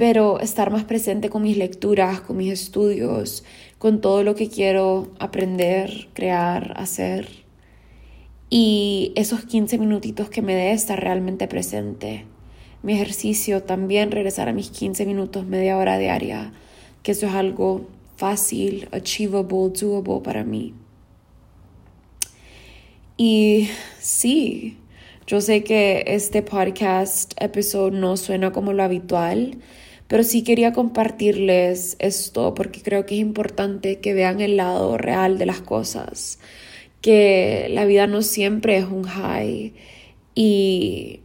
pero 0.00 0.40
estar 0.40 0.70
más 0.70 0.84
presente 0.84 1.28
con 1.28 1.42
mis 1.42 1.58
lecturas, 1.58 2.22
con 2.22 2.38
mis 2.38 2.50
estudios, 2.50 3.44
con 3.76 4.00
todo 4.00 4.24
lo 4.24 4.34
que 4.34 4.48
quiero 4.48 5.10
aprender, 5.18 6.08
crear, 6.14 6.72
hacer 6.78 7.28
y 8.48 9.12
esos 9.14 9.44
15 9.44 9.78
minutitos 9.78 10.30
que 10.30 10.40
me 10.40 10.54
dé 10.54 10.72
estar 10.72 10.98
realmente 10.98 11.46
presente. 11.48 12.24
Mi 12.82 12.94
ejercicio 12.94 13.62
también 13.62 14.10
regresar 14.10 14.48
a 14.48 14.54
mis 14.54 14.70
15 14.70 15.04
minutos, 15.04 15.46
media 15.46 15.76
hora 15.76 15.98
diaria, 15.98 16.52
que 17.02 17.12
eso 17.12 17.26
es 17.26 17.34
algo 17.34 17.86
fácil, 18.16 18.88
achievable, 18.92 19.70
doable 19.78 20.20
para 20.24 20.44
mí. 20.44 20.72
Y 23.22 23.68
sí, 24.00 24.78
yo 25.26 25.42
sé 25.42 25.62
que 25.62 26.04
este 26.06 26.40
podcast 26.40 27.34
episodio 27.36 27.90
no 27.90 28.16
suena 28.16 28.50
como 28.50 28.72
lo 28.72 28.82
habitual, 28.82 29.58
pero 30.08 30.24
sí 30.24 30.42
quería 30.42 30.72
compartirles 30.72 31.96
esto 31.98 32.54
porque 32.54 32.80
creo 32.80 33.04
que 33.04 33.16
es 33.16 33.20
importante 33.20 33.98
que 33.98 34.14
vean 34.14 34.40
el 34.40 34.56
lado 34.56 34.96
real 34.96 35.36
de 35.36 35.44
las 35.44 35.60
cosas, 35.60 36.38
que 37.02 37.66
la 37.68 37.84
vida 37.84 38.06
no 38.06 38.22
siempre 38.22 38.78
es 38.78 38.86
un 38.86 39.02
high 39.02 39.74
y 40.34 41.20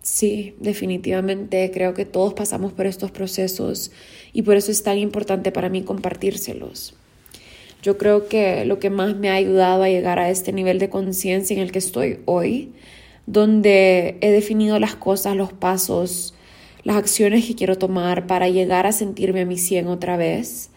sí, 0.00 0.54
definitivamente 0.60 1.72
creo 1.72 1.94
que 1.94 2.04
todos 2.04 2.32
pasamos 2.34 2.72
por 2.72 2.86
estos 2.86 3.10
procesos 3.10 3.90
y 4.32 4.42
por 4.42 4.56
eso 4.56 4.70
es 4.70 4.84
tan 4.84 4.98
importante 4.98 5.50
para 5.50 5.68
mí 5.68 5.82
compartírselos. 5.82 6.94
Yo 7.82 7.96
creo 7.96 8.28
que 8.28 8.64
lo 8.64 8.78
que 8.80 8.90
más 8.90 9.16
me 9.16 9.30
ha 9.30 9.34
ayudado 9.34 9.84
a 9.84 9.88
llegar 9.88 10.18
a 10.18 10.30
este 10.30 10.52
nivel 10.52 10.78
de 10.78 10.88
conciencia 10.88 11.54
en 11.54 11.62
el 11.62 11.70
que 11.70 11.78
estoy 11.78 12.20
hoy, 12.24 12.72
donde 13.26 14.18
he 14.20 14.30
definido 14.30 14.78
las 14.80 14.96
cosas, 14.96 15.36
los 15.36 15.52
pasos, 15.52 16.34
las 16.82 16.96
acciones 16.96 17.46
que 17.46 17.54
quiero 17.54 17.76
tomar 17.76 18.26
para 18.26 18.48
llegar 18.48 18.86
a 18.86 18.92
sentirme 18.92 19.42
a 19.42 19.46
mi 19.46 19.58
100 19.58 19.86
otra 19.88 20.16
vez, 20.16 20.70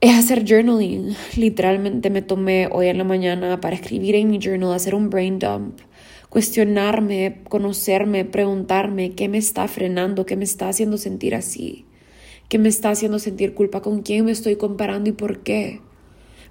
es 0.00 0.14
hacer 0.14 0.44
journaling. 0.46 1.16
Literalmente 1.36 2.10
me 2.10 2.22
tomé 2.22 2.68
hoy 2.70 2.88
en 2.88 2.98
la 2.98 3.04
mañana 3.04 3.60
para 3.60 3.74
escribir 3.74 4.14
en 4.14 4.30
mi 4.30 4.38
journal, 4.38 4.74
hacer 4.74 4.94
un 4.94 5.08
brain 5.08 5.38
dump, 5.38 5.80
cuestionarme, 6.28 7.40
conocerme, 7.48 8.24
preguntarme 8.24 9.12
qué 9.12 9.28
me 9.28 9.38
está 9.38 9.66
frenando, 9.68 10.26
qué 10.26 10.36
me 10.36 10.44
está 10.44 10.68
haciendo 10.68 10.98
sentir 10.98 11.34
así, 11.34 11.86
qué 12.48 12.58
me 12.58 12.68
está 12.68 12.90
haciendo 12.90 13.18
sentir 13.18 13.54
culpa, 13.54 13.82
con 13.82 14.02
quién 14.02 14.24
me 14.24 14.32
estoy 14.32 14.56
comparando 14.56 15.10
y 15.10 15.12
por 15.12 15.40
qué. 15.40 15.80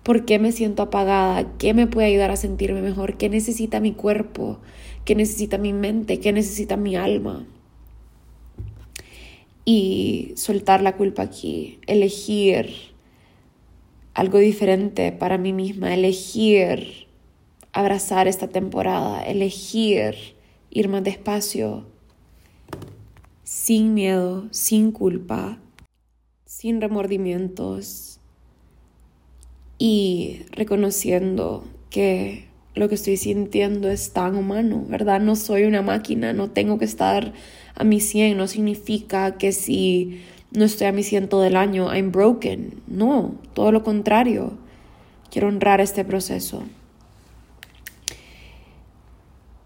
¿Por 0.04 0.26
qué 0.26 0.40
me 0.40 0.52
siento 0.52 0.84
apagada? 0.84 1.58
¿Qué 1.58 1.74
me 1.74 1.88
puede 1.88 2.08
ayudar 2.08 2.32
a 2.32 2.38
sentirme 2.38 2.82
mejor? 2.82 3.18
¿Qué 3.18 3.30
necesita 3.30 3.80
mi 3.80 3.94
cuerpo? 3.94 4.60
¿Qué 5.06 5.16
necesita 5.16 5.58
mi 5.58 5.74
mente? 5.74 6.20
¿Qué 6.20 6.32
necesita 6.32 6.78
mi 6.78 6.96
alma? 6.96 7.46
Y 9.66 10.32
soltar 10.36 10.82
la 10.82 10.96
culpa 10.96 11.24
aquí, 11.24 11.80
elegir 11.88 12.70
algo 14.14 14.38
diferente 14.38 15.12
para 15.12 15.38
mí 15.38 15.52
misma, 15.52 15.94
elegir 15.94 17.08
abrazar 17.74 18.28
esta 18.28 18.48
temporada, 18.48 19.22
elegir 19.24 20.16
ir 20.70 20.90
más 20.90 21.04
despacio, 21.04 21.86
sin 23.44 23.94
miedo, 23.94 24.48
sin 24.52 24.92
culpa, 24.92 25.60
sin 26.58 26.82
remordimientos 26.82 28.20
y 29.78 30.42
reconociendo 30.50 31.64
que 31.92 32.48
lo 32.74 32.90
que 32.90 32.96
estoy 32.96 33.18
sintiendo 33.18 33.92
es 33.92 34.12
tan 34.12 34.36
humano, 34.36 34.84
¿verdad? 34.90 35.22
No 35.22 35.36
soy 35.36 35.66
una 35.66 35.84
máquina, 35.84 36.34
no 36.34 36.50
tengo 36.50 36.80
que 36.80 36.86
estar 36.86 37.32
a 37.76 37.84
mi 37.84 38.00
100, 38.00 38.36
no 38.36 38.48
significa 38.48 39.38
que 39.38 39.52
si 39.52 40.24
no 40.50 40.66
estoy 40.66 40.88
a 40.88 40.92
mi 40.92 41.04
100 41.04 41.30
todo 41.30 41.46
el 41.46 41.56
año, 41.56 41.94
I'm 41.94 42.12
broken. 42.12 42.82
No, 42.88 43.36
todo 43.54 43.72
lo 43.72 43.84
contrario. 43.84 44.58
Quiero 45.30 45.50
honrar 45.50 45.80
este 45.80 46.06
proceso. 46.06 46.64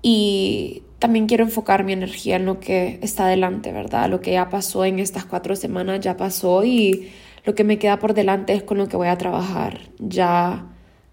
Y 0.02 0.84
también 1.02 1.26
quiero 1.26 1.44
enfocar 1.44 1.84
mi 1.84 1.94
energía 1.94 2.36
en 2.36 2.46
lo 2.46 2.60
que 2.60 3.00
está 3.02 3.26
adelante, 3.26 3.72
¿verdad? 3.72 4.08
Lo 4.08 4.22
que 4.22 4.34
ya 4.34 4.50
pasó 4.52 4.86
en 4.86 5.00
estas 5.00 5.26
cuatro 5.26 5.56
semanas 5.56 6.00
ya 6.00 6.16
pasó 6.16 6.64
y 6.64 7.10
lo 7.44 7.56
que 7.56 7.64
me 7.64 7.80
queda 7.80 7.98
por 7.98 8.14
delante 8.14 8.54
es 8.54 8.62
con 8.62 8.78
lo 8.78 8.88
que 8.88 8.98
voy 8.98 9.08
a 9.08 9.18
trabajar. 9.18 9.80
Ya 9.98 10.68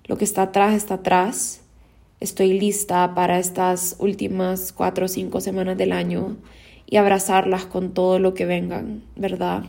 lo 0.04 0.18
que 0.18 0.26
está 0.26 0.42
atrás 0.42 0.74
está 0.74 0.94
atrás. 0.96 1.62
Estoy 2.20 2.60
lista 2.60 3.14
para 3.14 3.38
estas 3.38 3.96
últimas 3.98 4.74
cuatro 4.74 5.06
o 5.06 5.08
cinco 5.08 5.40
semanas 5.40 5.78
del 5.78 5.92
año 5.92 6.36
y 6.84 6.98
abrazarlas 6.98 7.64
con 7.64 7.94
todo 7.94 8.18
lo 8.18 8.34
que 8.34 8.44
vengan, 8.44 9.04
¿verdad? 9.16 9.64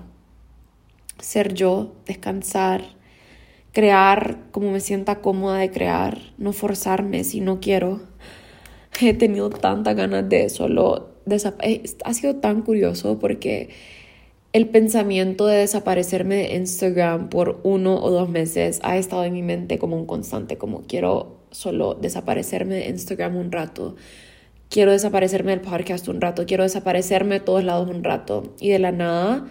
Ser 1.20 1.54
yo, 1.54 1.94
descansar, 2.06 2.82
crear 3.72 4.40
como 4.52 4.70
me 4.70 4.82
sienta 4.82 5.22
cómoda 5.22 5.60
de 5.60 5.72
crear, 5.72 6.18
no 6.38 6.52
forzarme 6.52 7.24
si 7.24 7.40
no 7.40 7.62
quiero. 7.62 8.02
He 9.02 9.14
tenido 9.14 9.50
tantas 9.50 9.96
ganas 9.96 10.28
de 10.28 10.50
solo 10.50 11.10
ha 12.06 12.14
sido 12.14 12.36
tan 12.38 12.64
curioso 12.64 13.20
porque 13.20 13.70
el 14.52 14.68
pensamiento 14.68 15.46
de 15.46 15.58
desaparecerme 15.58 16.36
de 16.36 16.56
Instagram 16.56 17.30
por 17.30 17.60
uno 17.64 18.02
o 18.04 18.10
dos 18.10 18.30
meses 18.30 18.80
ha 18.84 18.98
estado 18.98 19.24
en 19.26 19.34
mi 19.34 19.44
mente 19.44 19.78
como 19.78 19.96
un 19.96 20.06
constante, 20.06 20.58
como 20.58 20.82
quiero 20.82 21.38
solo 21.52 21.94
desaparecerme 21.94 22.76
de 22.76 22.90
Instagram 22.90 23.36
un 23.36 23.52
rato, 23.52 23.96
quiero 24.70 24.92
desaparecerme 24.92 25.52
del 25.52 25.62
podcast 25.62 26.08
un 26.08 26.20
rato, 26.20 26.46
quiero 26.46 26.64
desaparecerme 26.64 27.36
de 27.36 27.42
todos 27.42 27.64
lados 27.64 27.90
un 27.90 28.04
rato. 28.04 28.56
Y 28.60 28.70
de 28.70 28.80
la 28.80 28.92
nada 28.92 29.48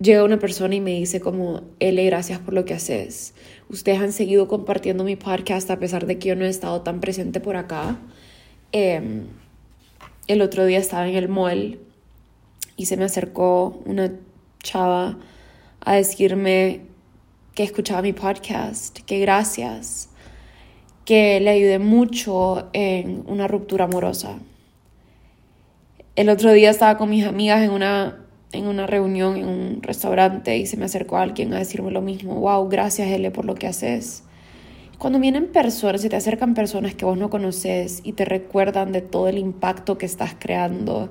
llega 0.00 0.24
una 0.24 0.38
persona 0.38 0.74
y 0.74 0.80
me 0.80 0.92
dice 0.92 1.20
como, 1.20 1.62
L, 1.80 2.04
gracias 2.04 2.38
por 2.38 2.54
lo 2.54 2.64
que 2.64 2.74
haces. 2.74 3.34
Ustedes 3.70 4.00
han 4.00 4.12
seguido 4.12 4.46
compartiendo 4.46 5.04
mi 5.04 5.16
podcast 5.16 5.70
a 5.70 5.78
pesar 5.78 6.06
de 6.06 6.18
que 6.18 6.28
yo 6.28 6.36
no 6.36 6.44
he 6.44 6.48
estado 6.48 6.82
tan 6.82 7.00
presente 7.00 7.40
por 7.40 7.56
acá. 7.56 7.98
Em, 8.72 9.28
el 10.26 10.42
otro 10.42 10.66
día 10.66 10.78
estaba 10.78 11.08
en 11.08 11.14
el 11.16 11.28
mall 11.28 11.80
y 12.76 12.86
se 12.86 12.98
me 12.98 13.04
acercó 13.04 13.80
una 13.86 14.12
chava 14.62 15.16
a 15.80 15.94
decirme 15.94 16.82
que 17.54 17.62
escuchaba 17.62 18.02
mi 18.02 18.12
podcast, 18.12 18.98
que 19.00 19.20
gracias, 19.20 20.10
que 21.06 21.40
le 21.40 21.48
ayudé 21.48 21.78
mucho 21.78 22.68
en 22.74 23.24
una 23.26 23.48
ruptura 23.48 23.86
amorosa. 23.86 24.38
El 26.14 26.28
otro 26.28 26.52
día 26.52 26.68
estaba 26.68 26.98
con 26.98 27.08
mis 27.08 27.24
amigas 27.24 27.62
en 27.62 27.70
una, 27.70 28.18
en 28.52 28.66
una 28.66 28.86
reunión 28.86 29.36
en 29.38 29.48
un 29.48 29.82
restaurante 29.82 30.58
y 30.58 30.66
se 30.66 30.76
me 30.76 30.84
acercó 30.84 31.16
alguien 31.16 31.54
a 31.54 31.58
decirme 31.58 31.90
lo 31.90 32.02
mismo. 32.02 32.34
Wow, 32.34 32.68
gracias 32.68 33.08
L 33.08 33.30
por 33.30 33.46
lo 33.46 33.54
que 33.54 33.66
haces. 33.66 34.24
Cuando 34.98 35.20
vienen 35.20 35.46
personas, 35.46 36.02
se 36.02 36.08
te 36.08 36.16
acercan 36.16 36.54
personas 36.54 36.94
que 36.94 37.04
vos 37.04 37.16
no 37.16 37.30
conoces 37.30 38.00
y 38.02 38.12
te 38.12 38.24
recuerdan 38.24 38.92
de 38.92 39.00
todo 39.00 39.28
el 39.28 39.38
impacto 39.38 39.96
que 39.96 40.06
estás 40.06 40.34
creando 40.38 41.10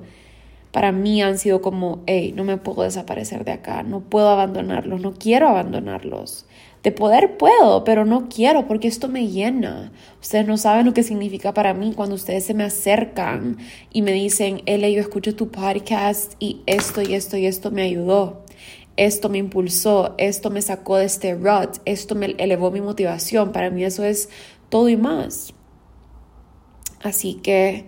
para 0.72 0.92
mí 0.92 1.22
han 1.22 1.38
sido 1.38 1.62
como, 1.62 2.02
hey, 2.06 2.32
no 2.36 2.44
me 2.44 2.58
puedo 2.58 2.82
desaparecer 2.82 3.44
de 3.44 3.52
acá, 3.52 3.82
no 3.82 4.00
puedo 4.00 4.28
abandonarlos, 4.28 5.00
no 5.00 5.14
quiero 5.14 5.48
abandonarlos. 5.48 6.46
De 6.82 6.92
poder 6.92 7.36
puedo, 7.36 7.82
pero 7.84 8.04
no 8.04 8.28
quiero 8.28 8.68
porque 8.68 8.86
esto 8.86 9.08
me 9.08 9.28
llena. 9.28 9.90
Ustedes 10.20 10.46
no 10.46 10.56
saben 10.56 10.86
lo 10.86 10.94
que 10.94 11.02
significa 11.02 11.52
para 11.52 11.74
mí 11.74 11.92
cuando 11.96 12.14
ustedes 12.14 12.44
se 12.44 12.54
me 12.54 12.64
acercan 12.64 13.56
y 13.90 14.02
me 14.02 14.12
dicen, 14.12 14.62
Ele, 14.66 14.92
yo 14.92 15.00
escucho 15.00 15.34
tu 15.34 15.48
podcast 15.48 16.34
y 16.38 16.60
esto 16.66 17.02
y 17.02 17.14
esto 17.14 17.36
y 17.36 17.46
esto 17.46 17.70
me 17.70 17.82
ayudó. 17.82 18.44
Esto 18.98 19.28
me 19.28 19.38
impulsó, 19.38 20.16
esto 20.18 20.50
me 20.50 20.60
sacó 20.60 20.96
de 20.96 21.04
este 21.04 21.32
rut, 21.36 21.76
esto 21.84 22.16
me 22.16 22.34
elevó 22.36 22.72
mi 22.72 22.80
motivación. 22.80 23.52
Para 23.52 23.70
mí 23.70 23.84
eso 23.84 24.02
es 24.02 24.28
todo 24.70 24.88
y 24.88 24.96
más. 24.96 25.54
Así 27.00 27.34
que 27.34 27.86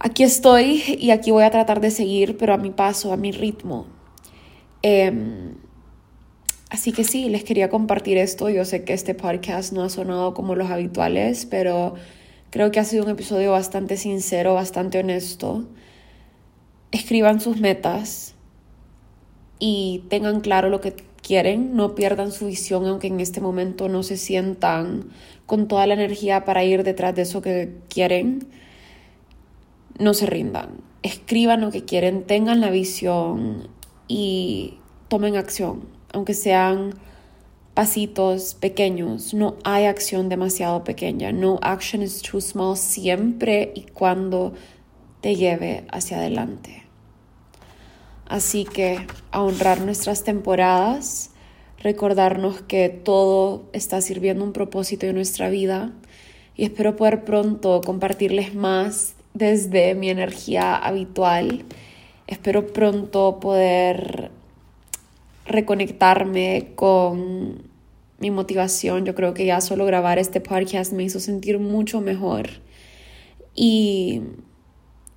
aquí 0.00 0.24
estoy 0.24 0.82
y 0.98 1.12
aquí 1.12 1.30
voy 1.30 1.44
a 1.44 1.52
tratar 1.52 1.80
de 1.80 1.92
seguir, 1.92 2.36
pero 2.36 2.52
a 2.52 2.56
mi 2.56 2.70
paso, 2.70 3.12
a 3.12 3.16
mi 3.16 3.30
ritmo. 3.30 3.86
Em, 4.82 5.54
así 6.68 6.90
que 6.90 7.04
sí, 7.04 7.28
les 7.28 7.44
quería 7.44 7.70
compartir 7.70 8.18
esto. 8.18 8.50
Yo 8.50 8.64
sé 8.64 8.82
que 8.82 8.94
este 8.94 9.14
podcast 9.14 9.72
no 9.72 9.84
ha 9.84 9.88
sonado 9.88 10.34
como 10.34 10.56
los 10.56 10.68
habituales, 10.68 11.46
pero 11.46 11.94
creo 12.50 12.72
que 12.72 12.80
ha 12.80 12.84
sido 12.84 13.04
un 13.04 13.10
episodio 13.10 13.52
bastante 13.52 13.96
sincero, 13.96 14.54
bastante 14.54 14.98
honesto. 14.98 15.64
Escriban 16.90 17.40
sus 17.40 17.60
metas 17.60 18.31
y 19.64 20.02
tengan 20.08 20.40
claro 20.40 20.70
lo 20.70 20.80
que 20.80 20.92
quieren, 21.22 21.76
no 21.76 21.94
pierdan 21.94 22.32
su 22.32 22.46
visión, 22.46 22.84
aunque 22.84 23.06
en 23.06 23.20
este 23.20 23.40
momento 23.40 23.88
no 23.88 24.02
se 24.02 24.16
sientan 24.16 25.10
con 25.46 25.68
toda 25.68 25.86
la 25.86 25.94
energía 25.94 26.44
para 26.44 26.64
ir 26.64 26.82
detrás 26.82 27.14
de 27.14 27.22
eso 27.22 27.42
que 27.42 27.76
quieren 27.88 28.48
no 30.00 30.14
se 30.14 30.26
rindan, 30.26 30.80
escriban 31.04 31.60
lo 31.60 31.70
que 31.70 31.84
quieren, 31.84 32.24
tengan 32.24 32.60
la 32.60 32.70
visión 32.70 33.68
y 34.08 34.78
tomen 35.06 35.36
acción, 35.36 35.84
aunque 36.12 36.34
sean 36.34 36.94
pasitos 37.72 38.54
pequeños, 38.54 39.32
no 39.32 39.54
hay 39.62 39.84
acción 39.84 40.28
demasiado 40.28 40.82
pequeña, 40.82 41.30
no 41.30 41.60
action 41.62 42.02
is 42.02 42.20
too 42.20 42.40
small 42.40 42.76
siempre 42.76 43.70
y 43.76 43.82
cuando 43.82 44.54
te 45.20 45.36
lleve 45.36 45.84
hacia 45.92 46.16
adelante. 46.16 46.81
Así 48.32 48.64
que 48.64 49.06
a 49.30 49.42
honrar 49.42 49.82
nuestras 49.82 50.24
temporadas, 50.24 51.32
recordarnos 51.82 52.62
que 52.62 52.88
todo 52.88 53.68
está 53.74 54.00
sirviendo 54.00 54.42
un 54.42 54.54
propósito 54.54 55.04
en 55.04 55.16
nuestra 55.16 55.50
vida 55.50 55.92
y 56.56 56.64
espero 56.64 56.96
poder 56.96 57.24
pronto 57.24 57.82
compartirles 57.84 58.54
más 58.54 59.16
desde 59.34 59.94
mi 59.94 60.08
energía 60.08 60.74
habitual. 60.74 61.66
Espero 62.26 62.68
pronto 62.68 63.38
poder 63.38 64.30
reconectarme 65.44 66.72
con 66.74 67.70
mi 68.18 68.30
motivación. 68.30 69.04
Yo 69.04 69.14
creo 69.14 69.34
que 69.34 69.44
ya 69.44 69.60
solo 69.60 69.84
grabar 69.84 70.18
este 70.18 70.40
podcast 70.40 70.94
me 70.94 71.02
hizo 71.02 71.20
sentir 71.20 71.58
mucho 71.58 72.00
mejor. 72.00 72.48
Y 73.54 74.22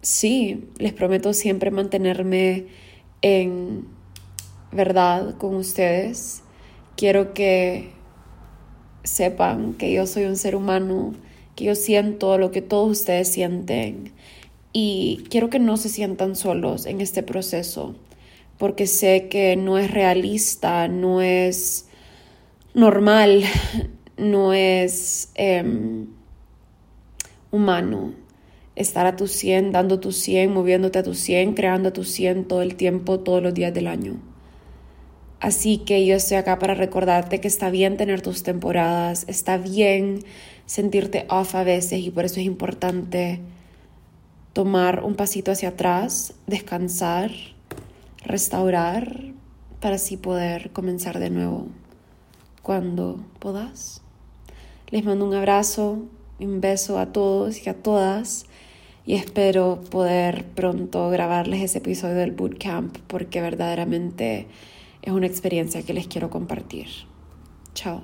sí, 0.01 0.65
les 0.79 0.91
prometo 0.91 1.31
siempre 1.31 1.71
mantenerme 1.71 2.83
en 3.21 3.87
verdad 4.71 5.35
con 5.37 5.55
ustedes. 5.55 6.43
Quiero 6.95 7.33
que 7.33 7.91
sepan 9.03 9.73
que 9.73 9.91
yo 9.93 10.07
soy 10.07 10.25
un 10.25 10.35
ser 10.35 10.55
humano, 10.55 11.13
que 11.55 11.65
yo 11.65 11.75
siento 11.75 12.37
lo 12.37 12.51
que 12.51 12.61
todos 12.61 12.99
ustedes 12.99 13.29
sienten 13.29 14.13
y 14.73 15.23
quiero 15.29 15.49
que 15.49 15.59
no 15.59 15.77
se 15.77 15.87
sientan 15.87 16.35
solos 16.35 16.85
en 16.85 16.99
este 16.99 17.23
proceso, 17.23 17.95
porque 18.57 18.87
sé 18.87 19.29
que 19.29 19.55
no 19.55 19.77
es 19.77 19.91
realista, 19.91 20.87
no 20.89 21.21
es 21.21 21.87
normal, 22.73 23.43
no 24.17 24.53
es 24.53 25.29
em, 25.35 26.07
humano 27.51 28.24
estar 28.75 29.05
a 29.05 29.15
tu 29.15 29.27
100, 29.27 29.71
dando 29.71 29.99
tu 29.99 30.11
100, 30.11 30.51
moviéndote 30.51 30.99
a 30.99 31.03
tu 31.03 31.13
100, 31.13 31.53
creando 31.53 31.89
a 31.89 31.93
tu 31.93 32.03
100 32.03 32.47
todo 32.47 32.61
el 32.61 32.75
tiempo, 32.75 33.19
todos 33.19 33.41
los 33.41 33.53
días 33.53 33.73
del 33.73 33.87
año. 33.87 34.17
Así 35.39 35.77
que 35.79 36.05
yo 36.05 36.15
estoy 36.15 36.37
acá 36.37 36.59
para 36.59 36.75
recordarte 36.75 37.39
que 37.39 37.47
está 37.47 37.69
bien 37.69 37.97
tener 37.97 38.21
tus 38.21 38.43
temporadas, 38.43 39.25
está 39.27 39.57
bien 39.57 40.23
sentirte 40.65 41.25
off 41.29 41.55
a 41.55 41.63
veces 41.63 41.99
y 41.99 42.09
por 42.09 42.25
eso 42.25 42.39
es 42.39 42.45
importante 42.45 43.41
tomar 44.53 45.03
un 45.03 45.15
pasito 45.15 45.51
hacia 45.51 45.69
atrás, 45.69 46.33
descansar, 46.47 47.31
restaurar 48.23 49.33
para 49.81 49.97
así 49.97 50.17
poder 50.17 50.71
comenzar 50.71 51.19
de 51.19 51.29
nuevo 51.29 51.67
cuando 52.63 53.23
puedas. 53.39 54.01
Les 54.89 55.03
mando 55.03 55.25
un 55.25 55.33
abrazo, 55.35 55.99
un 56.39 56.61
beso 56.61 56.97
a 56.97 57.11
todos 57.11 57.65
y 57.65 57.69
a 57.69 57.75
todas 57.75 58.45
y 59.05 59.15
espero 59.15 59.81
poder 59.89 60.45
pronto 60.55 61.09
grabarles 61.09 61.61
ese 61.61 61.77
episodio 61.77 62.15
del 62.15 62.31
bootcamp 62.31 62.97
porque 63.07 63.41
verdaderamente 63.41 64.47
es 65.01 65.13
una 65.13 65.27
experiencia 65.27 65.83
que 65.83 65.93
les 65.93 66.07
quiero 66.07 66.29
compartir. 66.29 66.87
Chao. 67.73 68.01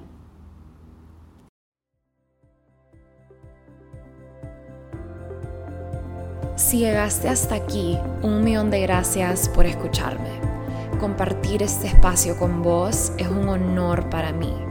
Si 6.56 6.78
llegaste 6.78 7.28
hasta 7.28 7.56
aquí, 7.56 7.98
un 8.22 8.44
millón 8.44 8.70
de 8.70 8.82
gracias 8.82 9.50
por 9.50 9.66
escucharme. 9.66 10.30
Compartir 11.00 11.64
este 11.64 11.88
espacio 11.88 12.38
con 12.38 12.62
vos 12.62 13.12
es 13.18 13.28
un 13.28 13.50
honor 13.50 14.10
para 14.12 14.32
mí. 14.32 14.70